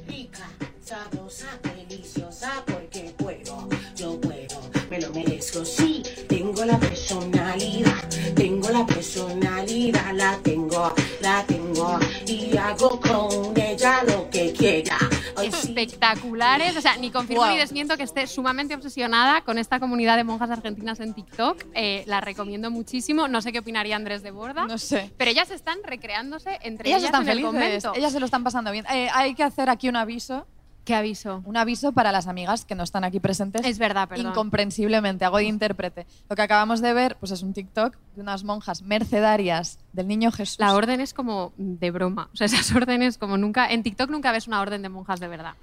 [0.08, 0.50] rica,
[0.84, 4.60] sabrosa, deliciosa, porque puedo, yo puedo,
[4.90, 5.64] me lo merezco.
[5.64, 8.01] Sí, tengo la personalidad,
[8.36, 14.98] tengo la personalidad, la tengo, la tengo y hago con ella lo que quiera.
[15.42, 17.52] Espectaculares, o sea, ni confirmo Wow.
[17.52, 21.66] ni desmiento que esté sumamente obsesionada con esta comunidad de monjas argentinas en TikTok.
[21.74, 23.28] Eh, la recomiendo muchísimo.
[23.28, 25.12] No sé qué opinaría Andrés de Borda, No sé.
[25.18, 27.52] pero ellas están recreándose entre Ellas ellas, están en el felices,
[27.84, 27.94] convento.
[27.96, 28.86] ellas se lo están pasando bien.
[28.94, 30.46] Eh, hay que hacer aquí un aviso,
[30.84, 31.44] ¿Qué aviso?
[31.46, 33.66] un aviso para las amigas que no están aquí presentes.
[33.66, 34.28] Es verdad, perdón.
[34.28, 36.08] Incomprensiblemente, hago de intérprete.
[36.30, 40.32] Lo que acabamos de ver pues es un TikTok de unas monjas mercedarias del Niño
[40.32, 40.58] Jesús.
[40.60, 42.30] La orden es como de broma.
[42.34, 43.70] O sea, esas órdenes como nunca...
[43.72, 45.54] En TikTok nunca ves una orden de monjas de verdad.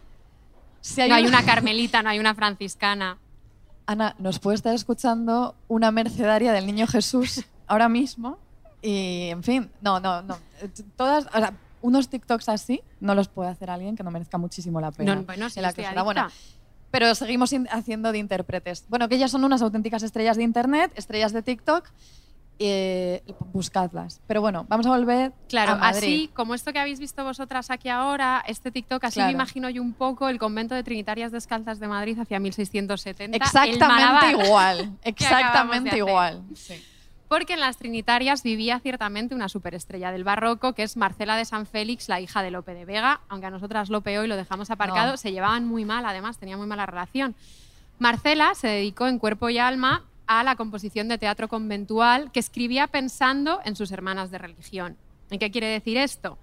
[0.81, 3.19] Si hay no hay una- una carmelita, no hay una franciscana.
[3.87, 8.39] Ana, nos puede estar escuchando una mercedaria del Niño Jesús ahora mismo.
[8.83, 10.39] Y, en fin, no, no, no.
[10.97, 11.53] Todas, o sea,
[11.83, 15.14] unos TikToks así no los puede hacer alguien que no merezca muchísimo la pena.
[15.16, 15.72] No, bueno, sí, la
[16.91, 18.87] pero seguimos haciendo de intérpretes.
[18.89, 21.89] Bueno, que ellas son unas auténticas estrellas de Internet, estrellas de TikTok.
[22.61, 23.22] eh,
[23.53, 24.20] buscadlas.
[24.26, 25.99] Pero bueno, vamos a volver Claro, a Madrid.
[25.99, 29.29] así como esto que habéis visto vosotras aquí ahora, este TikTok, así Claro.
[29.29, 33.37] me imagino yo un poco el convento de Trinitarias Descalzas de Madrid hacia 1670.
[33.37, 34.91] el Exactamente igual.
[35.05, 36.43] Exactamente igual.
[36.57, 36.74] Sí.
[37.29, 41.66] Porque en las Trinitarias vivía ciertamente una superestrella del barroco, que es Marcela de San
[41.66, 45.12] Félix, la hija de Lope de Vega, aunque a nosotras Lope hoy lo dejamos aparcado,
[45.12, 45.16] No.
[45.18, 47.35] se llevaban muy mal, además, tenía muy mala relación.
[47.99, 52.87] Marcela se dedicó en cuerpo y alma a la composición de teatro conventual que escribía
[52.87, 54.97] pensando en sus hermanas de religión.
[55.31, 56.39] ¿Y qué quiere decir esto?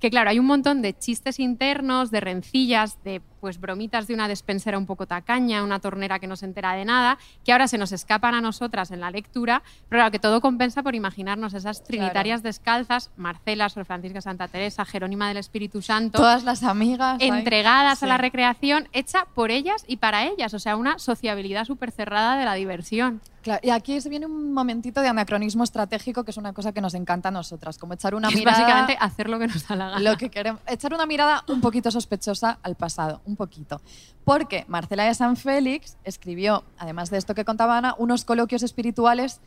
[0.00, 4.28] que claro, hay un montón de chistes internos, de rencillas, de pues bromitas de una
[4.28, 7.78] despensera un poco tacaña, una tornera que no se entera de nada, que ahora se
[7.78, 11.82] nos escapan a nosotras en la lectura, pero claro, que todo compensa por imaginarnos esas
[11.84, 17.18] trinitarias descalzas, Marcela, Sor Francisca Santa Teresa, Jerónima del Espíritu Santo, Todas las amigas.
[17.20, 21.90] entregadas a la recreación, hecha por ellas y para ellas, o sea, una sociabilidad súper
[21.90, 23.20] cerrada de la diversión.
[23.42, 26.80] Claro, y aquí se viene un momentito de anacronismo estratégico, que es una cosa que
[26.80, 28.58] nos encanta a nosotras, como echar una es mirada.
[28.58, 30.00] básicamente hacer lo que nos da la gana.
[30.00, 33.80] lo que queremos, echar una mirada un poquito sospechosa al pasado, un poquito.
[34.24, 39.40] Porque Marcela de San Félix escribió, además de esto que contaba Ana, unos coloquios espirituales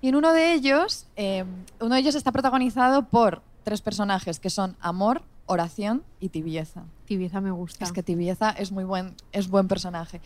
[0.00, 1.44] y en uno de ellos, eh,
[1.80, 6.84] uno de ellos está protagonizado por tres personajes que son amor, oración y tibieza.
[7.06, 7.84] Tibieza me gusta.
[7.84, 10.20] Es que Tibieza es muy buen, es buen personaje.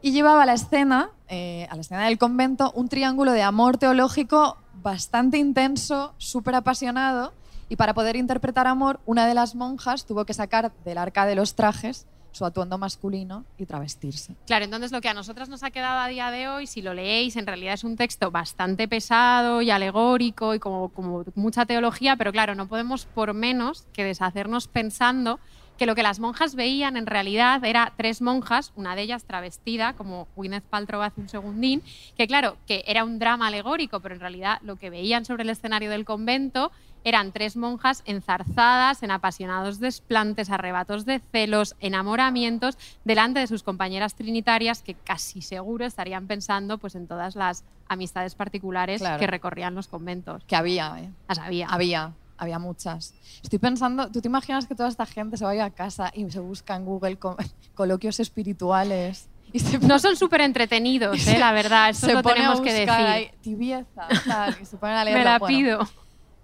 [0.00, 3.78] Y llevaba a la escena, eh, a la escena del convento, un triángulo de amor
[3.78, 7.32] teológico bastante intenso, súper apasionado.
[7.68, 11.34] Y para poder interpretar amor, una de las monjas tuvo que sacar del arca de
[11.34, 14.36] los trajes su atuendo masculino y travestirse.
[14.46, 16.94] Claro, entonces lo que a nosotras nos ha quedado a día de hoy, si lo
[16.94, 22.16] leéis, en realidad es un texto bastante pesado y alegórico y como, como mucha teología,
[22.16, 25.40] pero claro, no podemos por menos que deshacernos pensando
[25.78, 29.94] que lo que las monjas veían en realidad era tres monjas, una de ellas travestida,
[29.94, 31.82] como Gwyneth Paltrow hace un segundín,
[32.16, 35.50] que claro, que era un drama alegórico, pero en realidad lo que veían sobre el
[35.50, 36.72] escenario del convento
[37.08, 44.14] eran tres monjas enzarzadas en apasionados desplantes, arrebatos de celos, enamoramientos, delante de sus compañeras
[44.14, 49.18] trinitarias que casi seguro estarían pensando pues, en todas las amistades particulares Claro.
[49.18, 50.44] que recorrían los conventos.
[50.44, 51.10] Que había, ¿eh?
[51.28, 51.68] Las había.
[51.68, 53.14] Había, había muchas.
[53.42, 56.40] Estoy pensando, ¿tú te imaginas que toda esta gente se vaya a casa y se
[56.40, 57.36] busca en Google co-
[57.74, 59.28] coloquios espirituales?
[59.50, 62.90] Y se No son súper entretenidos, eh, la verdad, esto se lo tenemos que decir.
[62.90, 65.18] ahí, tibieza, tal, y se ponen a leerlo.
[65.24, 65.88] Me la Bueno, pido.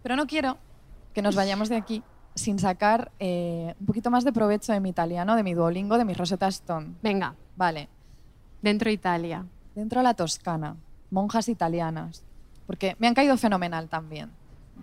[0.04, 0.58] Pero no quiero
[1.14, 2.02] que nos vayamos de aquí
[2.34, 6.04] sin sacar eh, un poquito más de provecho de mi italiano, de mi Duolingo, de
[6.04, 6.94] mi Rosetta Stone.
[7.02, 7.88] Venga, Vale,
[8.60, 9.46] dentro Italia.
[9.74, 10.76] dentro de la Toscana,
[11.10, 12.22] monjas italianas,
[12.66, 14.30] porque me han caído fenomenal también.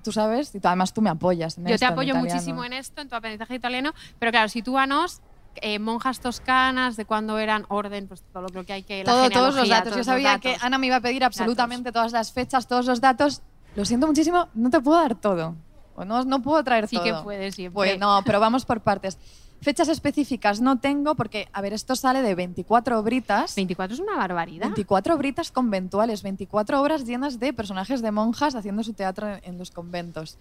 [0.03, 1.55] Tú sabes, y tú- además tú me apoyas.
[1.57, 5.21] En Yo esto, te apoyo muchísimo en esto, en tu aprendizaje italiano, pero claro, sitúanos
[5.55, 9.03] eh, monjas toscanas, de cuándo eran orden, pues todo lo que hay que...
[9.03, 9.89] la Todo- todos los datos.
[9.91, 10.41] todos Yo sabía datos.
[10.43, 13.41] que Ana me iba a pedir absolutamente todas las fechas, todos los datos.
[13.75, 15.55] Lo siento muchísimo, no te puedo dar todo.
[15.95, 17.05] O no, no puedo traer Sí todo.
[17.05, 17.73] que puedes siempre.
[17.73, 19.17] Pues no, pero vamos por partes.
[19.61, 23.55] Fechas específicas no tengo porque, a ver, esto sale de 24 obritas.
[23.55, 24.67] 24 es una barbaridad.
[24.67, 29.57] 24 obritas conventuales, 24 obras llenas de personajes de monjas haciendo su teatro en, en
[29.59, 30.37] los conventos.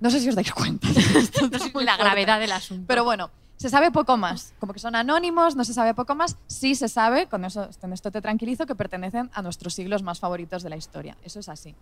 [0.00, 0.88] No sé si os dais cuenta.
[0.88, 2.84] de esto, No sé la gravedad del asunto.
[2.88, 4.52] Pero bueno, se sabe poco más.
[4.58, 6.36] Como que son anónimos, no se sabe poco más.
[6.48, 10.18] Sí se sabe, con, eso, con esto te tranquilizo, que pertenecen a nuestros siglos más
[10.18, 11.16] favoritos de la historia.
[11.22, 11.76] Eso es así.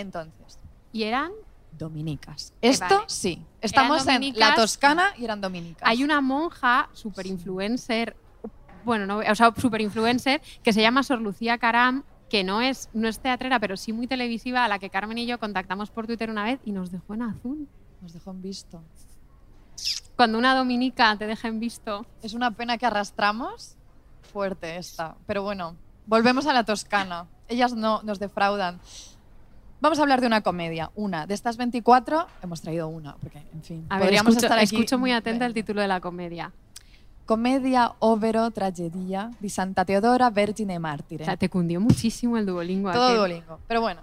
[0.00, 0.58] Entonces,
[0.92, 1.32] ¿Y eran?
[1.76, 2.54] dominicas.
[2.62, 3.04] Eh, Esto vale.
[3.08, 3.44] sí.
[3.60, 5.86] Estamos en la Toscana y eran dominicas.
[5.86, 8.16] Hay una monja super influencer,
[8.84, 12.88] bueno, no, o sea, super influencer, que se llama Sor Lucía Caram, que no es,
[12.92, 16.06] no es teatrera, pero sí muy televisiva, a la que Carmen y yo contactamos por
[16.06, 17.68] Twitter una vez y nos dejó en azul.
[18.00, 18.82] Nos dejó en visto.
[20.16, 22.06] Cuando una dominica te deja en visto.
[22.22, 23.76] Es una pena que arrastramos.
[24.32, 25.16] Fuerte esta.
[25.26, 25.76] Pero bueno,
[26.06, 27.26] volvemos a la Toscana.
[27.48, 28.80] Ellas no nos defraudan.
[29.80, 30.90] Vamos a hablar de una comedia.
[30.94, 31.26] Una.
[31.26, 33.16] De estas 24, hemos traído una.
[33.16, 34.76] Porque, en fin, A ver, escucho, estar aquí.
[34.76, 36.52] escucho muy atenta el título de la comedia.
[37.26, 41.24] Comedia overo tragedia di Santa Teodora Vergine Mártire.
[41.24, 42.92] O sea, te cundió muchísimo el Duolingo.
[42.92, 43.16] Todo aquel.
[43.18, 43.58] Duolingo.
[43.66, 44.02] Pero bueno,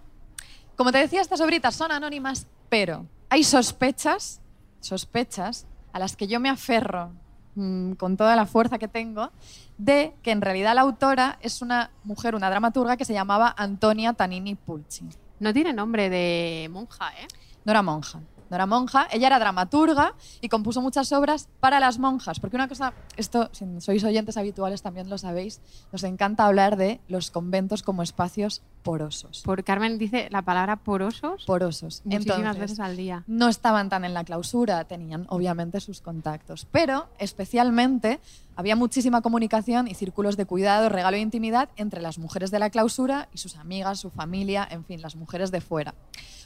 [0.76, 4.42] como te decía, estas obritas son anónimas, pero hay sospechas,
[4.82, 7.12] sospechas a las que yo me aferro
[7.56, 9.32] mm, con toda la fuerza que tengo,
[9.78, 14.14] de que en realidad la autora es una mujer, una dramaturga que se llamaba Antonia
[14.14, 15.08] Tanini Pulci.
[15.44, 17.28] No tiene nombre de monja, ¿eh?
[17.66, 18.22] No era monja.
[18.54, 22.40] No era monja, ella era dramaturga y compuso muchas obras para las monjas.
[22.40, 25.60] Porque una cosa, esto, si sois oyentes habituales también lo sabéis,
[25.92, 29.42] nos encanta hablar de los conventos como espacios porosos.
[29.44, 32.04] Por Carmen dice la palabra porosos Porosos.
[32.06, 33.24] muchísimas Entonces, veces al día.
[33.26, 38.20] no estaban tan en la clausura, tenían obviamente sus contactos, pero especialmente
[38.56, 42.70] había muchísima comunicación y círculos de cuidado, regalo e intimidad entre las mujeres de la
[42.70, 45.96] clausura y sus amigas, su familia, en fin, las mujeres de fuera.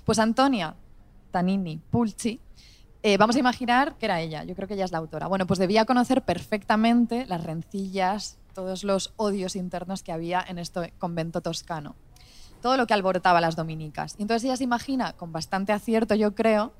[0.05, 0.75] Pues Antonia
[1.37, 2.39] Tanini Pulci,
[3.03, 5.27] eh, vamos a imaginar que era ella, yo creo que ella es la autora.
[5.27, 10.93] Bueno, pues debía conocer perfectamente las rencillas, todos los odios internos que había en este
[10.97, 11.95] convento toscano
[12.59, 14.15] todo lo que alborotaba a las dominicas.
[14.17, 16.73] Y entonces ella se imagina, con bastante acierto yo creo,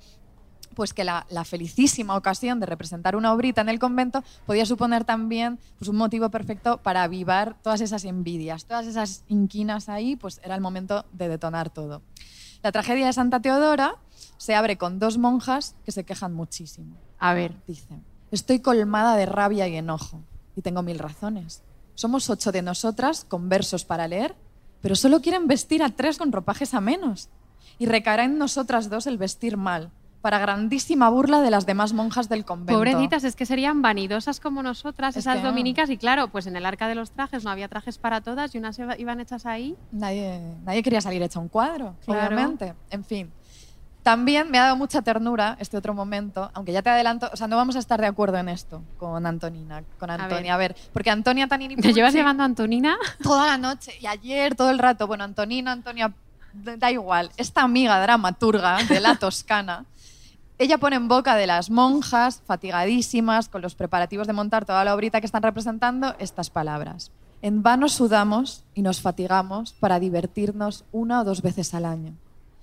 [0.74, 5.06] pues que la, la felicísima ocasión de representar una obrita en el convento podía suponer
[5.06, 10.42] también pues, un motivo perfecto para avivar todas esas envidias, todas esas inquinas ahí, pues
[10.44, 12.02] era el momento de detonar todo.
[12.64, 13.98] La tragedia de Santa Teodora
[14.38, 16.96] se abre con dos monjas que se quejan muchísimo.
[17.20, 20.22] A ver, Dicen, estoy colmada de rabia y enojo,
[20.56, 21.64] y tengo mil razones.
[21.96, 24.36] Somos ocho de nosotras con versos para leer,
[24.82, 27.30] pero solo quieren vestir a tres con ropajes a menos.
[27.80, 32.28] Y recaerá en nosotras dos el vestir mal, para grandísima burla de las demás monjas
[32.30, 32.74] del convento.
[32.78, 36.56] pobrecitas, es que serían vanidosas como nosotras, Es esas que- dominicas, y claro, pues en
[36.56, 39.46] el arca de los trajes no había trajes para todas y unas iba- iban hechas
[39.46, 39.76] ahí.
[39.92, 42.36] Nadie, nadie quería salir hecho un cuadro, Claro.
[42.36, 42.74] obviamente.
[42.90, 43.32] En fin.
[44.08, 47.50] También me ha dado mucha ternura este otro momento, aunque ya te adelanto, o sea,
[47.50, 50.54] no vamos a estar de acuerdo en esto con Antonina, con Antonia.
[50.54, 52.96] A ver, porque Antonia Tanini ¿Te llevas llevando a Antonina?
[53.22, 55.08] toda la noche y ayer todo el rato.
[55.08, 56.14] Bueno, Antonina, Antonia,
[56.54, 57.32] da da igual.
[57.36, 59.84] Esta amiga dramaturga de la Toscana,
[60.58, 64.96] ella pone en boca de las monjas, fatigadísimas, con los preparativos de montar toda la
[64.96, 67.12] obrita que están representando, estas palabras.
[67.42, 72.14] En vano sudamos y nos fatigamos para divertirnos una o dos veces al año.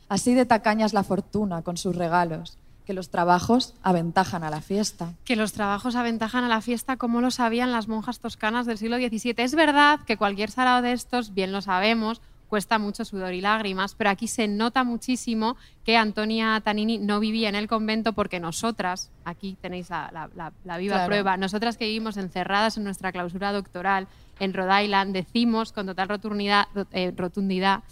[0.09, 4.61] Así de tacaña es la fortuna con sus regalos, que los trabajos aventajan a la
[4.61, 5.13] fiesta.
[5.25, 8.97] Que los trabajos aventajan a la fiesta como lo sabían las monjas toscanas del siglo
[8.99, 9.35] XVII.
[9.39, 13.95] Es verdad que cualquier sarao de estos, bien lo sabemos, cuesta mucho sudor y lágrimas,
[13.97, 19.11] pero aquí se nota muchísimo que Antonia Tanini no vivía en el convento porque nosotras,
[19.25, 21.09] aquí tenéis la, la- la- la viva Claro.
[21.09, 24.07] prueba, nosotras que vivimos encerradas en nuestra clausura doctoral
[24.39, 27.83] en Rhode Island, decimos con total rotundidad, eh, rotundidad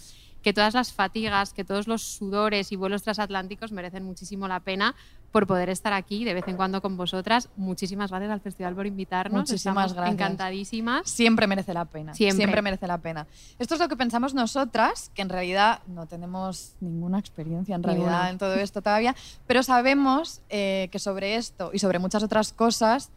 [0.43, 4.93] que todas las fatigas, que todos los sudores y vuelos transatlánticos merecen muchísimo la pena
[5.31, 7.49] por poder estar aquí de vez en cuando con vosotras.
[7.55, 9.49] Muchísimas gracias al festival por invitarnos.
[9.49, 10.13] Muchísimas Estamos gracias.
[10.13, 11.09] encantadísimas.
[11.09, 12.13] Siempre merece la pena.
[12.13, 12.61] Siempre.
[12.61, 13.25] merece la pena.
[13.57, 18.03] Esto es lo que pensamos nosotras, que en realidad no tenemos ninguna experiencia en Ninguna.
[18.09, 19.15] realidad en todo esto todavía,
[19.47, 23.09] pero sabemos eh, que sobre esto y sobre muchas otras cosas,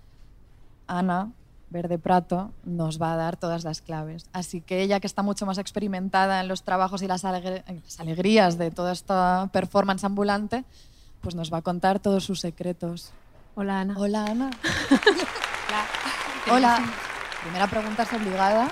[0.87, 1.33] Ana
[1.77, 4.27] Verde Prato nos va a dar todas las claves.
[4.33, 8.70] Así que ella, que está mucho más experimentada en los trabajos y las, alegrías de
[8.70, 10.64] toda esta performance ambulante,
[11.20, 13.12] pues nos va a contar todos sus secretos.
[13.55, 13.95] Hola, Ana.
[13.99, 14.51] Hola, Ana.
[16.51, 16.83] Hola.
[17.43, 18.70] Primera pregunta es obligada.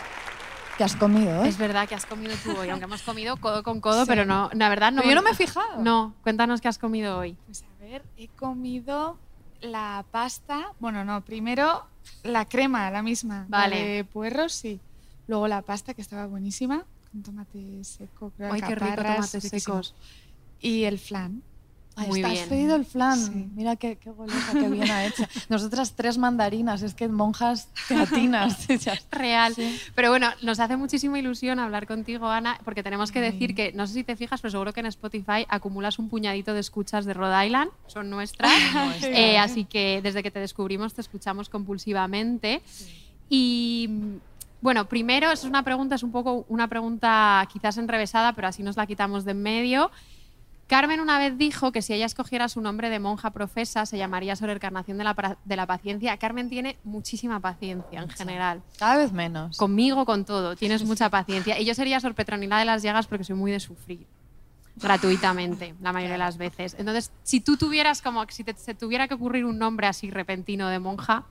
[0.79, 1.49] ¿Qué has comido hoy?
[1.49, 4.09] Es verdad que has comido tú hoy, aunque hemos comido codo con codo, Sí.
[4.09, 5.03] pero no, la verdad no.
[5.03, 5.83] Pero yo no me he fijado.
[5.83, 7.37] No, cuéntanos qué has comido hoy.
[7.47, 9.19] Pues a ver, he comido
[9.61, 10.73] la pasta.
[10.81, 11.87] Bueno, no, primero
[12.23, 13.47] la crema, la misma.
[13.49, 13.85] la Vale.
[13.85, 14.81] de puerros, sí.
[15.27, 19.95] Luego la pasta, que estaba buenísima, con tomate seco, creo, Ay, qué rico, tomates secos.
[20.61, 21.43] Y el flan.
[21.97, 22.43] Ay, Muy está- bien.
[22.43, 23.17] Has pedido el flan.
[23.19, 23.47] Sí.
[23.55, 25.23] Mira qué, qué golosa, qué bien ha hecho.
[25.49, 28.67] Nosotras tres mandarinas, es que monjas teatinas.
[29.13, 29.55] Real.
[29.95, 33.31] Pero bueno, nos hace muchísima ilusión hablar contigo, Ana, porque tenemos que Ay.
[33.33, 36.53] decir que, no sé si te fijas, pero seguro que en Spotify acumulas un puñadito
[36.53, 38.53] de escuchas de Rhode Island, son nuestras.
[39.05, 42.63] Eh, así que desde que te descubrimos te escuchamos compulsivamente.
[43.29, 43.89] Y
[44.61, 48.77] bueno, primero, es una pregunta, es un poco una pregunta quizás enrevesada, pero así nos
[48.77, 49.91] la quitamos de en medio.
[50.67, 54.35] Carmen una vez dijo que si ella escogiera su nombre de monja profesa se llamaría
[54.37, 56.17] Sor Encarnación de la, de la Paciencia.
[56.17, 58.63] Carmen tiene muchísima paciencia en general.
[58.79, 59.57] Cada vez menos.
[59.57, 61.59] Conmigo, con todo, tienes mucha paciencia.
[61.61, 64.07] Y yo sería Sor Petronila de las Llagas porque soy muy de sufrir
[64.77, 66.75] gratuitamente la mayoría de las veces.
[66.79, 70.69] Entonces, si tú tuvieras como, si te, se tuviera que ocurrir un nombre así repentino
[70.69, 71.27] de monja,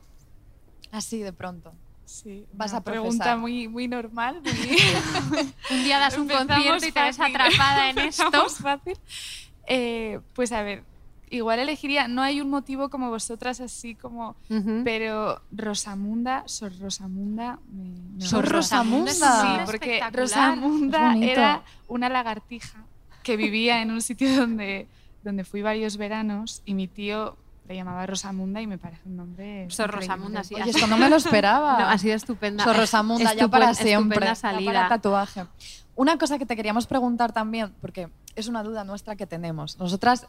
[0.93, 1.73] Así de pronto.
[2.05, 4.41] Sí, Vas una a pregunta muy, muy normal.
[4.43, 4.51] muy-
[5.71, 8.49] un día das un concierto y te ves atrapada en esto.
[8.49, 8.97] Fácil.
[9.67, 10.83] Eh, pues a ver,
[11.29, 14.35] igual elegiría, no hay un motivo como vosotras así como,
[14.83, 18.47] pero Rosamunda, Sor Rosamunda, me, me Sor.
[18.47, 19.11] Rosamunda.
[19.41, 22.85] Sí, porque Rosamunda era una lagartija
[23.23, 24.87] que vivía en un sitio donde,
[25.23, 27.37] donde fui varios veranos y mi tío
[27.75, 29.69] llamaba Rosamunda y me parece un nombre.
[29.69, 29.91] Sor.
[29.91, 30.55] Rosamunda, sí.
[30.55, 31.77] Oye, esto no me lo esperaba.
[31.83, 32.63] No, ha sido estupenda.
[32.63, 34.17] Sor Rosamunda, ya para siempre.
[34.17, 34.73] Estupenda ya salida.
[34.73, 35.45] para tatuaje.
[35.95, 39.77] Una cosa que te queríamos preguntar también, porque es una duda nuestra que tenemos.
[39.77, 40.27] Nosotras,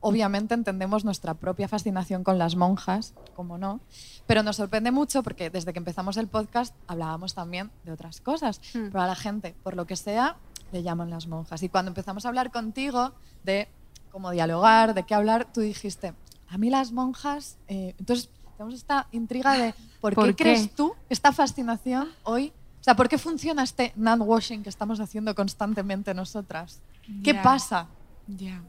[0.00, 3.80] obviamente, entendemos nuestra propia fascinación con las monjas, como no,
[4.26, 8.60] pero nos sorprende mucho porque desde que empezamos el podcast hablábamos también de otras cosas.
[8.74, 8.88] Hmm.
[8.90, 10.36] Pero a la gente, por lo que sea,
[10.72, 11.62] le llaman las monjas.
[11.62, 13.12] Y cuando empezamos a hablar contigo
[13.44, 13.68] de
[14.10, 16.14] cómo dialogar, de qué hablar, tú dijiste,
[16.48, 20.44] a mí las monjas, eh, entonces tenemos esta intriga de por, ¿Por qué, qué?
[20.44, 25.00] crees tú esta fascinación hoy, o sea, por qué funciona este nun washing que estamos
[25.00, 26.80] haciendo constantemente nosotras.
[27.22, 27.86] ¿Qué pasa?
[28.26, 28.62] Ya.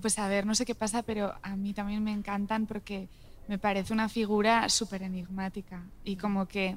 [0.00, 3.08] Pues a ver, no sé qué pasa, pero a mí también me encantan porque
[3.48, 6.76] me parece una figura súper enigmática y como que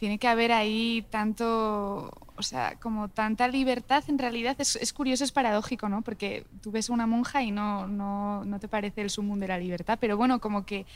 [0.00, 5.24] tiene que haber ahí tanto, o sea, como tanta libertad, en realidad es, es curioso,
[5.24, 6.00] es paradójico, ¿no?
[6.00, 9.58] Porque tú ves una monja y no, no, no te parece el sumum de la
[9.58, 10.86] libertad, pero bueno, como que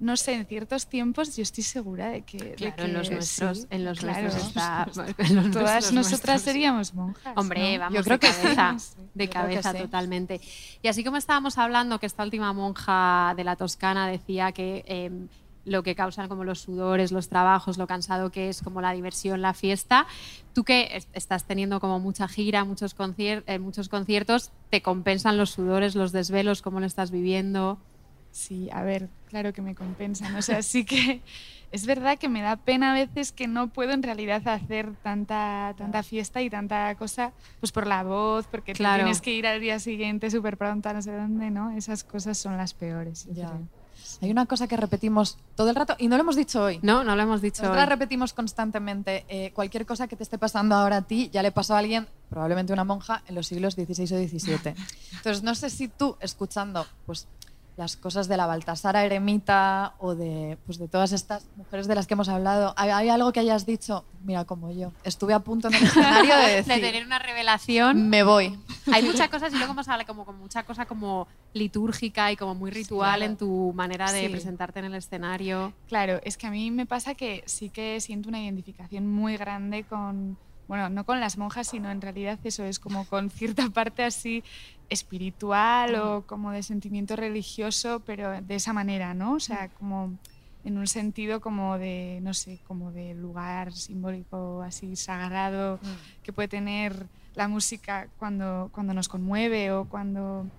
[0.00, 2.38] no sé, en ciertos tiempos yo estoy segura de que...
[2.38, 4.22] de Claro, que en los nuestros, sí, en los claro.
[4.22, 4.88] nuestros está...
[5.18, 6.40] en los Todas nuestros, nosotras nuestros.
[6.40, 7.36] seríamos monjas.
[7.36, 7.80] Hombre, ¿no?
[7.80, 9.78] vamos, Yo creo de que cabeza, Sí, de yo cabeza sí.
[9.78, 10.40] totalmente.
[10.82, 15.10] Y así como estábamos hablando que esta última monja de la Toscana decía que eh,
[15.64, 19.42] lo que causan como los sudores, los trabajos, lo cansado que es como la diversión,
[19.42, 20.06] la fiesta,
[20.54, 25.36] tú que es- estás teniendo como mucha gira, muchos, concier- eh, muchos conciertos, ¿te compensan
[25.36, 27.78] los sudores, los desvelos, cómo lo estás viviendo?
[28.32, 30.36] Sí, a ver, claro que me compensan.
[30.36, 31.20] O sea, sí que
[31.72, 35.74] es verdad que me da pena a veces que no puedo en realidad hacer tanta,
[35.76, 39.02] tanta fiesta y tanta cosa, pues por la voz, porque Claro.
[39.02, 41.72] tienes que ir al día siguiente súper pronto a no sé dónde, ¿no?
[41.72, 43.26] Esas cosas son las peores.
[43.32, 43.48] Ya.
[43.48, 43.68] creo.
[44.22, 46.78] Hay una cosa que repetimos todo el rato y no lo hemos dicho hoy.
[46.82, 47.90] No, no lo hemos dicho Nosotras hoy.
[47.90, 49.24] repetimos constantemente.
[49.28, 52.08] eh, cualquier cosa que te esté pasando ahora a ti ya le pasó a alguien,
[52.28, 54.74] probablemente una monja, en los siglos XVI o XVII.
[55.16, 57.26] Entonces, no sé si tú, escuchando pues,
[57.76, 62.06] las cosas de la Baltasara Eremita o de, pues, de todas estas mujeres de las
[62.06, 64.04] que hemos hablado, ¿hay, hay algo que hayas dicho?
[64.22, 64.92] Mira, como yo.
[65.02, 68.10] Estuve a punto en el escenario de tener una revelación.
[68.10, 68.58] me voy.
[68.92, 72.54] Hay muchas cosas y luego hemos hablado como, como mucha cosa como litúrgica y como
[72.54, 73.30] muy ritual claro.
[73.32, 74.28] en tu manera de Sí.
[74.28, 75.72] presentarte en el escenario.
[75.88, 79.84] Claro, es que a mí me pasa que sí que siento una identificación muy grande
[79.84, 80.36] con,
[80.68, 84.42] bueno, no con las monjas, sino en realidad eso es como con cierta parte así
[84.90, 89.34] espiritual o como de sentimiento religioso, pero de esa manera, ¿no?
[89.34, 90.18] O sea, como
[90.62, 95.80] en un sentido como de, no sé, como de lugar simbólico así sagrado
[96.22, 100.50] que puede tener la música cuando, cuando nos conmueve o cuando,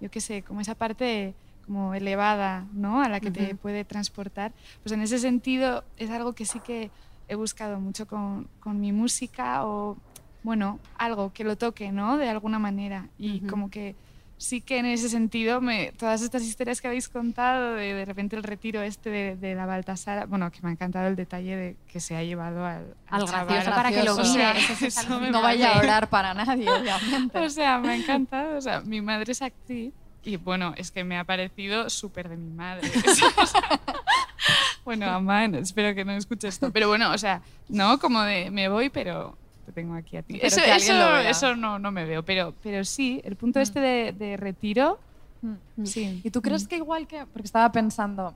[0.00, 3.02] yo qué sé, como esa parte como elevada, ¿no?
[3.02, 3.58] A la que te Ujú.
[3.58, 4.54] puede transportar.
[4.82, 6.92] Pues en ese sentido es algo que sí que
[7.28, 9.98] he buscado mucho con, con mi música o,
[10.42, 12.16] bueno, algo que lo toque, ¿no?
[12.18, 13.08] De alguna manera.
[13.18, 13.94] Y como que
[14.38, 18.34] sí que en ese sentido, me, todas estas historias que habéis contado, de de repente
[18.34, 21.76] el retiro este de, de la Baltasara, bueno, que me ha encantado el detalle de
[21.86, 23.46] que se ha llevado al, Al chaval.
[23.46, 24.28] gracioso para que lo mire.
[24.28, 27.38] O sea, Eso es No vaya a orar para nadie, obviamente.
[27.38, 28.56] o sea, me ha encantado.
[28.58, 29.92] O sea, mi madre es actriz
[30.24, 32.90] y bueno, es que me ha parecido súper de mi madre.
[34.84, 36.70] bueno, mamá, no- espero que no escuche esto.
[36.72, 39.36] Pero bueno, o sea, no como de me voy, pero
[39.72, 40.34] te tengo aquí a ti.
[40.34, 43.80] Pero eso que eso, eso no, no me veo, pero, pero sí, el punto este
[43.80, 44.98] de, de retiro,
[45.44, 45.84] Mm.
[45.86, 46.20] sí.
[46.22, 47.26] ¿Y tú crees que igual que.?
[47.26, 48.28] Porque estaba pensando.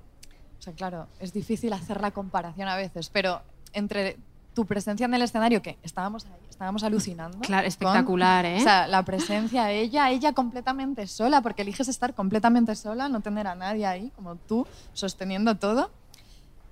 [0.58, 4.16] O sea, claro, es difícil hacer la comparación a veces, pero entre
[4.54, 7.38] tu presencia en el escenario, que estábamos ahí, estábamos alucinando.
[7.38, 8.56] Claro, con- espectacular, ¿eh?
[8.56, 13.46] O sea, la presencia, ella, ella completamente sola, porque eliges estar completamente sola, no tener
[13.46, 15.90] a nadie ahí, como tú, sosteniendo todo.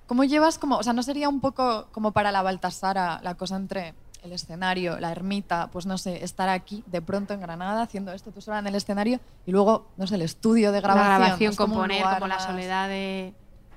[0.07, 0.77] ¿Cómo llevas como.?
[0.77, 3.93] O sea, ¿no sería un poco como para la Baltasara la cosa entre
[4.25, 8.31] el escenario, la ermita, pues no sé, estar aquí de pronto en Granada haciendo esto
[8.31, 11.09] tú sola en el escenario y luego, no sé, el estudio de grabación?
[11.11, 13.33] la grabación, un componer, como la soledad de...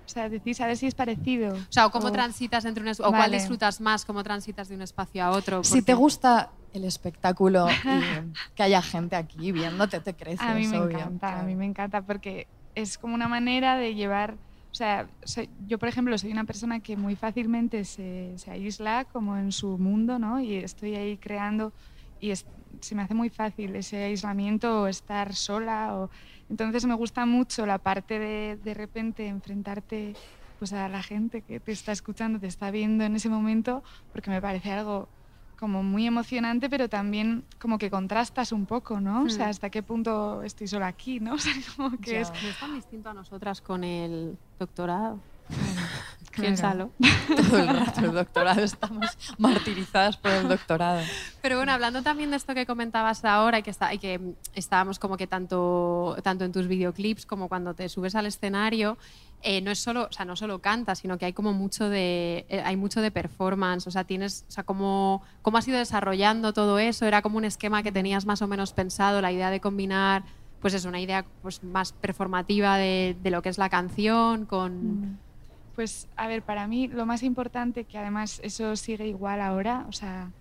[0.06, 1.54] O sea, decís a ver si es parecido.
[1.54, 2.88] O sea, o cómo O- transitas entre un...
[2.88, 3.36] O cuál Vale.
[3.36, 5.62] disfrutas más, cómo transitas de un espacio a otro.
[5.62, 8.00] Si te gusta el espectáculo y
[8.54, 11.66] que haya gente aquí viéndote, te creces, A mí me obvio, encanta, a mí me
[11.66, 14.36] encanta porque es como una manera de llevar,
[14.72, 19.06] o sea, soy- yo por ejemplo soy una persona que muy fácilmente se, se aísla
[19.06, 20.40] como en su mundo, ¿no?
[20.40, 21.74] Y estoy ahí creando
[22.18, 22.48] y es-
[22.80, 25.96] se me hace muy fácil ese aislamiento o estar sola.
[25.98, 26.10] O,
[26.48, 30.18] entonces me gusta mucho la parte de de repente enfrentarte
[30.58, 34.30] pues a la gente que te está escuchando, te está viendo en ese momento, porque
[34.30, 35.12] me parece algo
[35.58, 39.24] como muy emocionante, pero también como que contrastas un poco, ¿no?
[39.24, 39.50] O sea, Hmm.
[39.50, 41.32] hasta qué punto estoy sola aquí, ¿no?
[41.34, 42.20] O sea, como que Ya.
[42.20, 42.30] es...
[42.42, 45.20] Es tan distinto a nosotras con el doctorado.
[46.40, 46.90] Piénsalo.
[47.36, 49.06] Todo el rato el doctorado, estamos
[49.38, 51.00] martirizadas por el doctorado.
[51.42, 54.32] Pero bueno, hablando también de esto que comentabas ahora y que, está, y que mm,
[54.54, 58.98] estábamos como que tanto, tanto en tus videoclips como cuando te subes al escenario,
[59.42, 62.46] eh, no es solo, o sea, no solo cantas, sino que hay como mucho de,
[62.48, 63.86] eh, hay mucho de performance.
[63.86, 67.06] O sea, tienes, o sea, cómo, cómo has ido desarrollando todo eso.
[67.06, 70.24] Era como un esquema que tenías más o menos pensado, la idea de combinar,
[70.60, 75.18] pues es una idea pues más performativa de, de lo que es la canción con.
[75.78, 79.92] Pues, a ver, para mí lo más importante, que además eso sigue igual ahora, o
[79.92, 80.32] sea,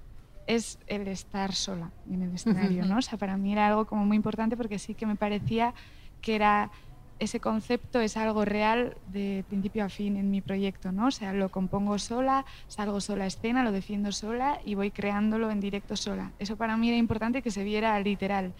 [0.48, 2.98] es el estar sola en el escenario, ¿no?
[2.98, 5.76] O sea, para mí era algo como muy importante porque sí que me parecía
[6.22, 6.72] que era
[7.20, 11.06] ese concepto es algo real de principio a fin en mi proyecto, ¿no?
[11.06, 15.52] O sea, lo compongo sola, salgo sola a escena, lo defiendo sola y voy creándolo
[15.52, 16.32] en directo sola.
[16.40, 18.54] Eso para mí era importante que se viera literal.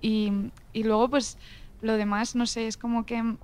[0.00, 0.32] Y,
[0.72, 1.36] y luego, pues,
[1.82, 3.36] lo demás, no sé, es como que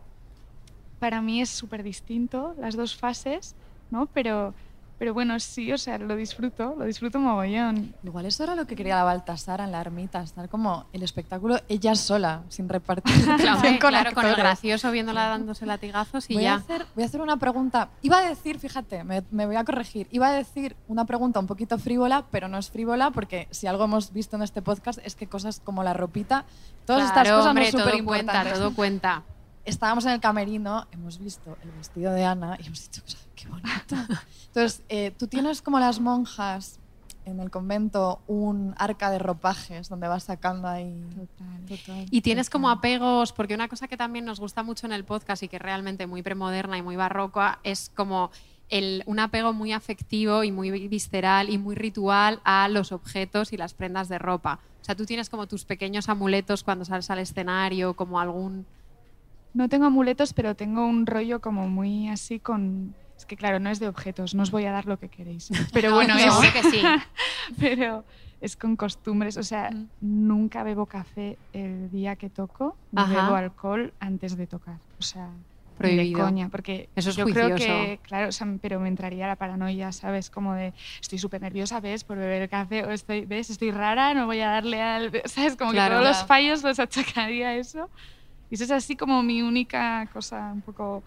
[0.98, 3.54] para mí es súper distinto las dos fases,
[3.90, 4.06] ¿no?
[4.06, 4.54] Pero
[4.98, 7.94] Pero bueno, sí, o sea, lo disfruto, lo disfruto mogollón.
[8.02, 11.60] Igual eso era lo que quería la Baltasar en la ermita, estar como el espectáculo
[11.68, 16.44] ella sola, sin repartir Claro, con claro, con el gracioso viéndola dándose latigazos y voy,
[16.44, 16.54] ya.
[16.54, 17.90] A hacer, voy a hacer una pregunta.
[18.00, 20.08] Iba a decir, fíjate, me, me voy a corregir.
[20.12, 23.84] Iba a decir una pregunta un poquito frívola, pero no es frívola porque si algo
[23.84, 26.46] hemos visto en este podcast es que cosas como la ropita,
[26.86, 28.58] todas estas cosas hombre, son todo súper cuenta, importantes.
[28.58, 29.22] todo cuenta.
[29.66, 33.20] Estábamos en el camerino, hemos visto el vestido de Ana y hemos dicho, "O sea,
[33.34, 33.96] qué bonito.
[34.46, 36.78] Entonces, eh, tú tienes como las monjas
[37.26, 41.04] en el convento un arca de ropajes donde vas sacando ahí.
[41.66, 42.06] Total.
[42.10, 45.42] Y tienes como apegos, porque una cosa que también nos gusta mucho en el podcast
[45.42, 48.30] y que es realmente muy premoderna y muy barroca es como
[48.68, 53.56] el, un apego muy afectivo y muy visceral y muy ritual a los objetos y
[53.56, 54.60] las prendas de ropa.
[54.80, 58.66] O sea, tú tienes como tus pequeños amuletos cuando sales al escenario, como algún...
[59.56, 62.94] No tengo amuletos, pero tengo un rollo como muy así con...
[63.16, 65.48] Es que claro, no es de objetos, no os voy a dar lo que queréis.
[65.72, 66.22] Pero No, bueno, es...
[66.24, 66.82] seguro que sí.
[67.58, 68.04] pero
[68.42, 69.70] es con costumbres, o sea,
[70.02, 73.22] nunca bebo café el día que toco, ni Ajá.
[73.24, 74.76] bebo alcohol antes de tocar.
[74.98, 76.20] O sea, de Prohibido.
[76.22, 79.92] coña, porque Eso es yo creo que, claro, o sea, pero me entraría la paranoia,
[79.92, 80.28] ¿sabes?
[80.28, 82.04] Como de, estoy súper nerviosa, ¿ves?
[82.04, 83.48] Por beber café, o estoy, ¿ves?
[83.48, 85.10] Estoy rara, no voy a darle al...
[85.24, 85.56] ¿Sabes?
[85.56, 85.94] Como Claro.
[85.96, 87.88] que todos los fallos los achacaría a eso.
[88.50, 91.02] Y eso es así como mi única cosa un poco...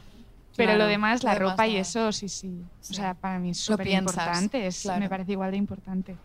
[0.55, 2.65] Pero Claro, lo demás, la ropa y eso, sí, sí.
[2.81, 2.93] Sí.
[2.93, 4.99] O sea, para mí es súper importante, claro.
[4.99, 6.17] me parece igual de importante.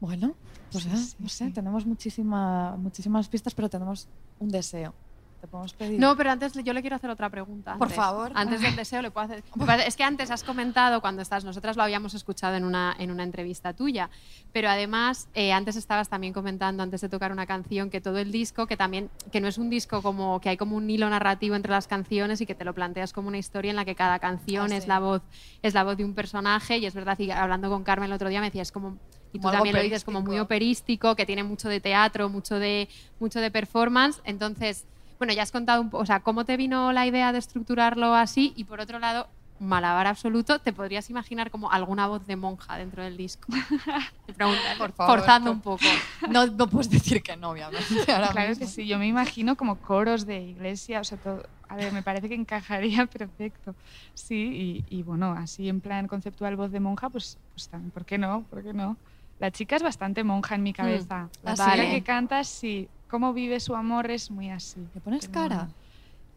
[0.00, 0.34] Bueno,
[0.72, 4.08] pues Sí, ya, sí, no sé, tenemos muchísima, muchísimas pistas, pero tenemos
[4.40, 4.94] un deseo.
[5.40, 6.00] Te podemos pedir.
[6.00, 7.74] No, pero antes yo le quiero hacer otra pregunta.
[7.74, 7.96] Por antes.
[7.96, 8.32] favor.
[8.34, 9.42] Antes del deseo le puedo hacer...
[9.86, 13.22] Es que antes has comentado cuando estás, nosotras lo habíamos escuchado en una, en una
[13.22, 14.10] entrevista tuya,
[14.52, 18.32] pero además eh, antes estabas también comentando, antes de tocar una canción, que todo el
[18.32, 21.54] disco, que también, que no es un disco como que hay como un hilo narrativo
[21.54, 24.18] entre las canciones y que te lo planteas como una historia en la que cada
[24.18, 24.88] canción Ah, es sí.
[24.88, 25.22] la voz
[25.62, 28.28] es la voz de un personaje y es verdad, y hablando con Carmen el otro
[28.28, 28.98] día me decía, es como...
[29.32, 32.88] Y tú también lo dices como muy operístico, que tiene mucho de teatro, mucho de,
[33.20, 34.22] mucho de performance.
[34.24, 34.86] Entonces,
[35.18, 38.14] bueno, ya has contado un poco, o sea, cómo te vino la idea de estructurarlo
[38.14, 42.76] así y por otro lado, malabar absoluto, ¿te podrías imaginar como alguna voz de monja
[42.76, 43.46] dentro del disco?
[44.26, 45.94] Te pregunto, Por favor, forzando por- un poco.
[46.28, 47.84] No, no puedes decir que no, obviamente.
[48.12, 48.66] ahora Claro mismo.
[48.66, 52.02] que sí, yo me imagino como coros de iglesia, o sea, todo, a ver, me
[52.02, 53.74] parece que encajaría perfecto.
[54.14, 58.04] Sí, y, y bueno, así en plan conceptual voz de monja, pues, pues también, ¿por
[58.04, 58.46] qué no?
[58.50, 58.98] ¿Por qué no?
[59.38, 61.30] La chica es bastante monja en mi cabeza.
[61.42, 62.90] La ¿Ah, chica que canta, sí.
[63.08, 64.88] Cómo vive su amor es muy así.
[64.94, 65.68] ¿Le pones cara?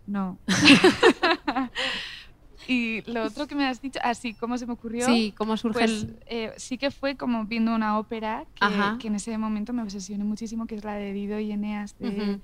[0.06, 0.40] No.
[2.68, 5.06] y lo otro que me has dicho, así, ¿cómo se me ocurrió?
[5.08, 6.20] Sí, cómo surge Pues el...
[6.28, 8.68] eh, sí que fue como viendo una ópera que,
[9.00, 12.08] que en ese momento me obsesioné muchísimo, que es la de Dido y Eneas de
[12.08, 12.42] Ujú.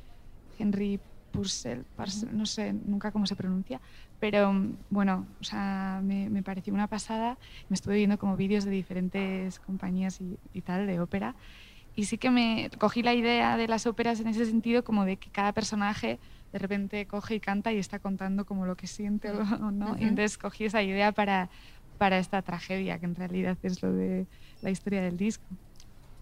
[0.57, 0.99] Henry
[1.31, 3.81] Purcell, Parcel, no sé nunca cómo se pronuncia,
[4.19, 4.53] pero
[4.89, 7.37] bueno, o sea, me, me pareció una pasada.
[7.67, 11.35] Me estuve viendo como vídeos de diferentes compañías y, y tal de ópera.
[11.95, 15.17] Y sí que me cogí la idea de las óperas en ese sentido, como de
[15.17, 16.19] que cada personaje
[16.51, 19.97] de repente coge y canta y está contando como lo que siente o no.
[19.97, 21.49] Y entonces cogí esa idea para,
[21.97, 24.25] para esta tragedia, que en realidad es lo de
[24.61, 25.45] la historia del disco.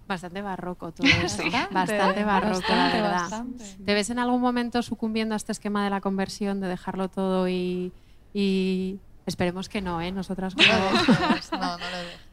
[0.07, 1.43] Bastante barroco todo eso.
[1.43, 3.21] Bastante, bastante barroco, la verdad.
[3.21, 3.63] bastante.
[3.85, 7.47] ¿Te ves en algún momento sucumbiendo a este esquema de la conversión, de dejarlo todo
[7.47, 7.91] y...
[8.33, 8.99] y...
[9.25, 10.11] Esperemos que no, ¿eh?
[10.11, 10.67] Nosotras como...
[10.67, 12.32] No no, no lo dejes.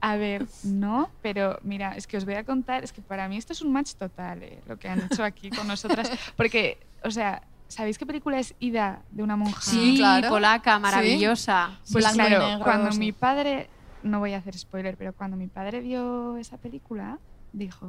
[0.00, 3.36] A ver, no, pero mira, es que os voy a contar, es que para mí
[3.36, 7.10] esto es un match total, eh, lo que han hecho aquí con nosotras, porque, o
[7.10, 9.60] sea, ¿sabéis qué película es Ida de una monja?
[9.60, 10.28] Sí, claro.
[10.28, 11.80] polaca, maravillosa.
[11.90, 12.98] Pues claro, negro, cuando sí.
[13.00, 13.68] mi padre,
[14.04, 17.18] no voy a hacer spoiler, pero cuando mi padre vio esa película,
[17.52, 17.88] dijo,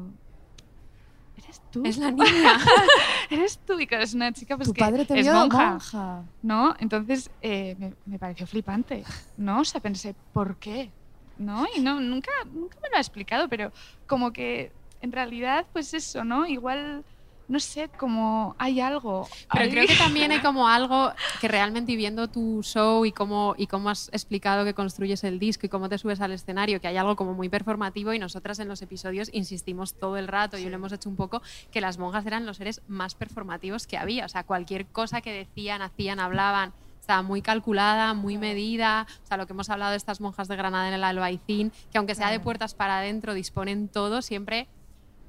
[1.38, 1.84] ¿eres tú?
[1.86, 2.58] Es la niña.
[3.30, 3.80] ¿Eres tú?
[3.80, 5.70] Y claro, es una chica pues, Tu que padre te es vio monja.
[5.70, 6.24] monja.
[6.42, 6.76] ¿no?
[6.80, 9.04] Entonces eh, me, me pareció flipante,
[9.38, 9.62] ¿no?
[9.62, 10.92] O sea, pensé, ¿por qué?
[11.40, 11.66] ¿No?
[11.76, 13.72] Y no, nunca, nunca me lo ha explicado, pero
[14.06, 14.72] como que
[15.02, 16.46] en realidad, pues eso, ¿no?
[16.46, 17.06] Igual,
[17.48, 19.28] no sé, como hay algo.
[19.52, 19.72] Pero ahí.
[19.72, 23.90] creo que también hay como algo que realmente viendo tu show y cómo, y cómo
[23.90, 27.16] has explicado que construyes el disco y cómo te subes al escenario, que hay algo
[27.16, 30.92] como muy performativo y nosotras en los episodios insistimos todo el rato y lo hemos
[30.92, 34.26] hecho un poco, que las monjas eran los seres más performativos que había.
[34.26, 36.74] O sea, cualquier cosa que decían, hacían, hablaban,
[37.10, 39.08] estaba muy calculada, muy medida.
[39.24, 41.98] O sea, lo que hemos hablado de estas monjas de Granada en el Albaicín, que
[41.98, 44.68] aunque sea de puertas para adentro, disponen todo siempre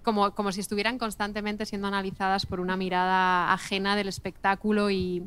[0.03, 5.21] como, como si estuvieran constantemente siendo analizadas por una mirada ajena del espectáculo y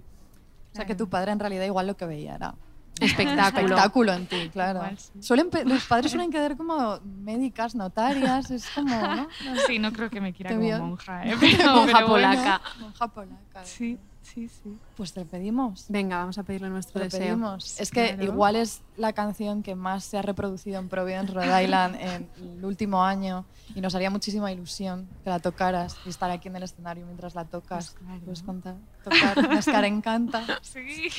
[0.74, 2.54] O sea, que tu padre en realidad igual lo que veía era
[3.00, 3.66] espectáculo.
[3.66, 4.80] espectáculo en ti, claro.
[4.82, 5.24] Igual sí.
[5.24, 9.28] Suelen los padres suelen quedar como médicas, notarias, es como, ¿no?
[9.66, 11.36] Sí, no creo que me quiera como vio- monja, ¿eh?
[11.40, 12.28] Pero, Monja pero bueno.
[12.32, 12.62] polaca.
[12.80, 13.66] Monja polaca.
[13.66, 13.98] Sí.
[14.24, 14.78] Sí, sí.
[14.96, 15.86] Pues te lo pedimos.
[15.90, 17.20] Venga, vamos a pedirle nuestro Te lo deseo.
[17.20, 17.80] pedimos.
[17.80, 18.24] Es que Claro.
[18.24, 22.66] igual es la canción que más se ha reproducido en Providence, Rhode Island en el
[22.66, 23.46] último año
[23.76, 27.36] y nos haría muchísima ilusión que la tocaras y estar aquí en el escenario mientras
[27.36, 27.96] la tocas.
[28.24, 30.44] Puedes contar, tocar, Nescar encanta.
[30.62, 31.10] Sí.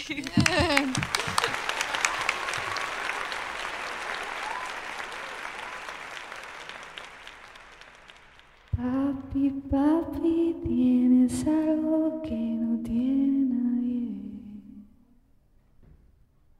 [8.76, 14.20] Papi, papi, tienes algo que no tiene nadie.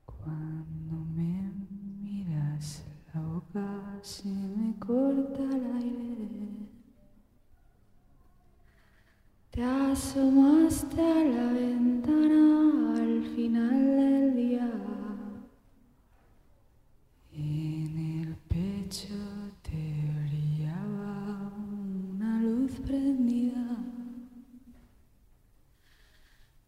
[0.06, 1.50] Cuando me
[2.00, 6.24] miras la boca se me corta el aire.
[9.50, 14.70] Te asomaste a la ventana al final del día.
[17.32, 19.43] En el pecho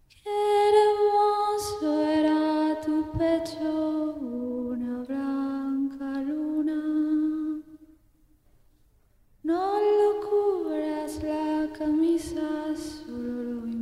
[0.08, 0.36] Qué
[0.68, 6.82] hermoso era tu pecho, una blanca luna.
[9.44, 13.75] No lo cubras la camisa, solo lo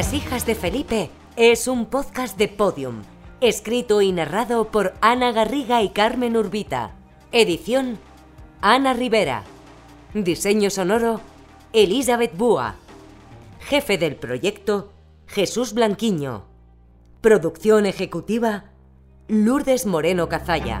[0.00, 3.02] Las hijas de Felipe es un podcast de Podium,
[3.42, 6.92] escrito y narrado por Ana Garriga y Carmen Urbita.
[7.32, 7.98] Edición
[8.62, 9.42] Ana Rivera.
[10.14, 11.20] Diseño sonoro
[11.74, 12.76] Elizabeth Búa.
[13.60, 14.90] Jefe del proyecto
[15.26, 16.46] Jesús Blanquiño.
[17.20, 18.70] Producción ejecutiva
[19.28, 20.80] Lourdes Moreno Cazalla.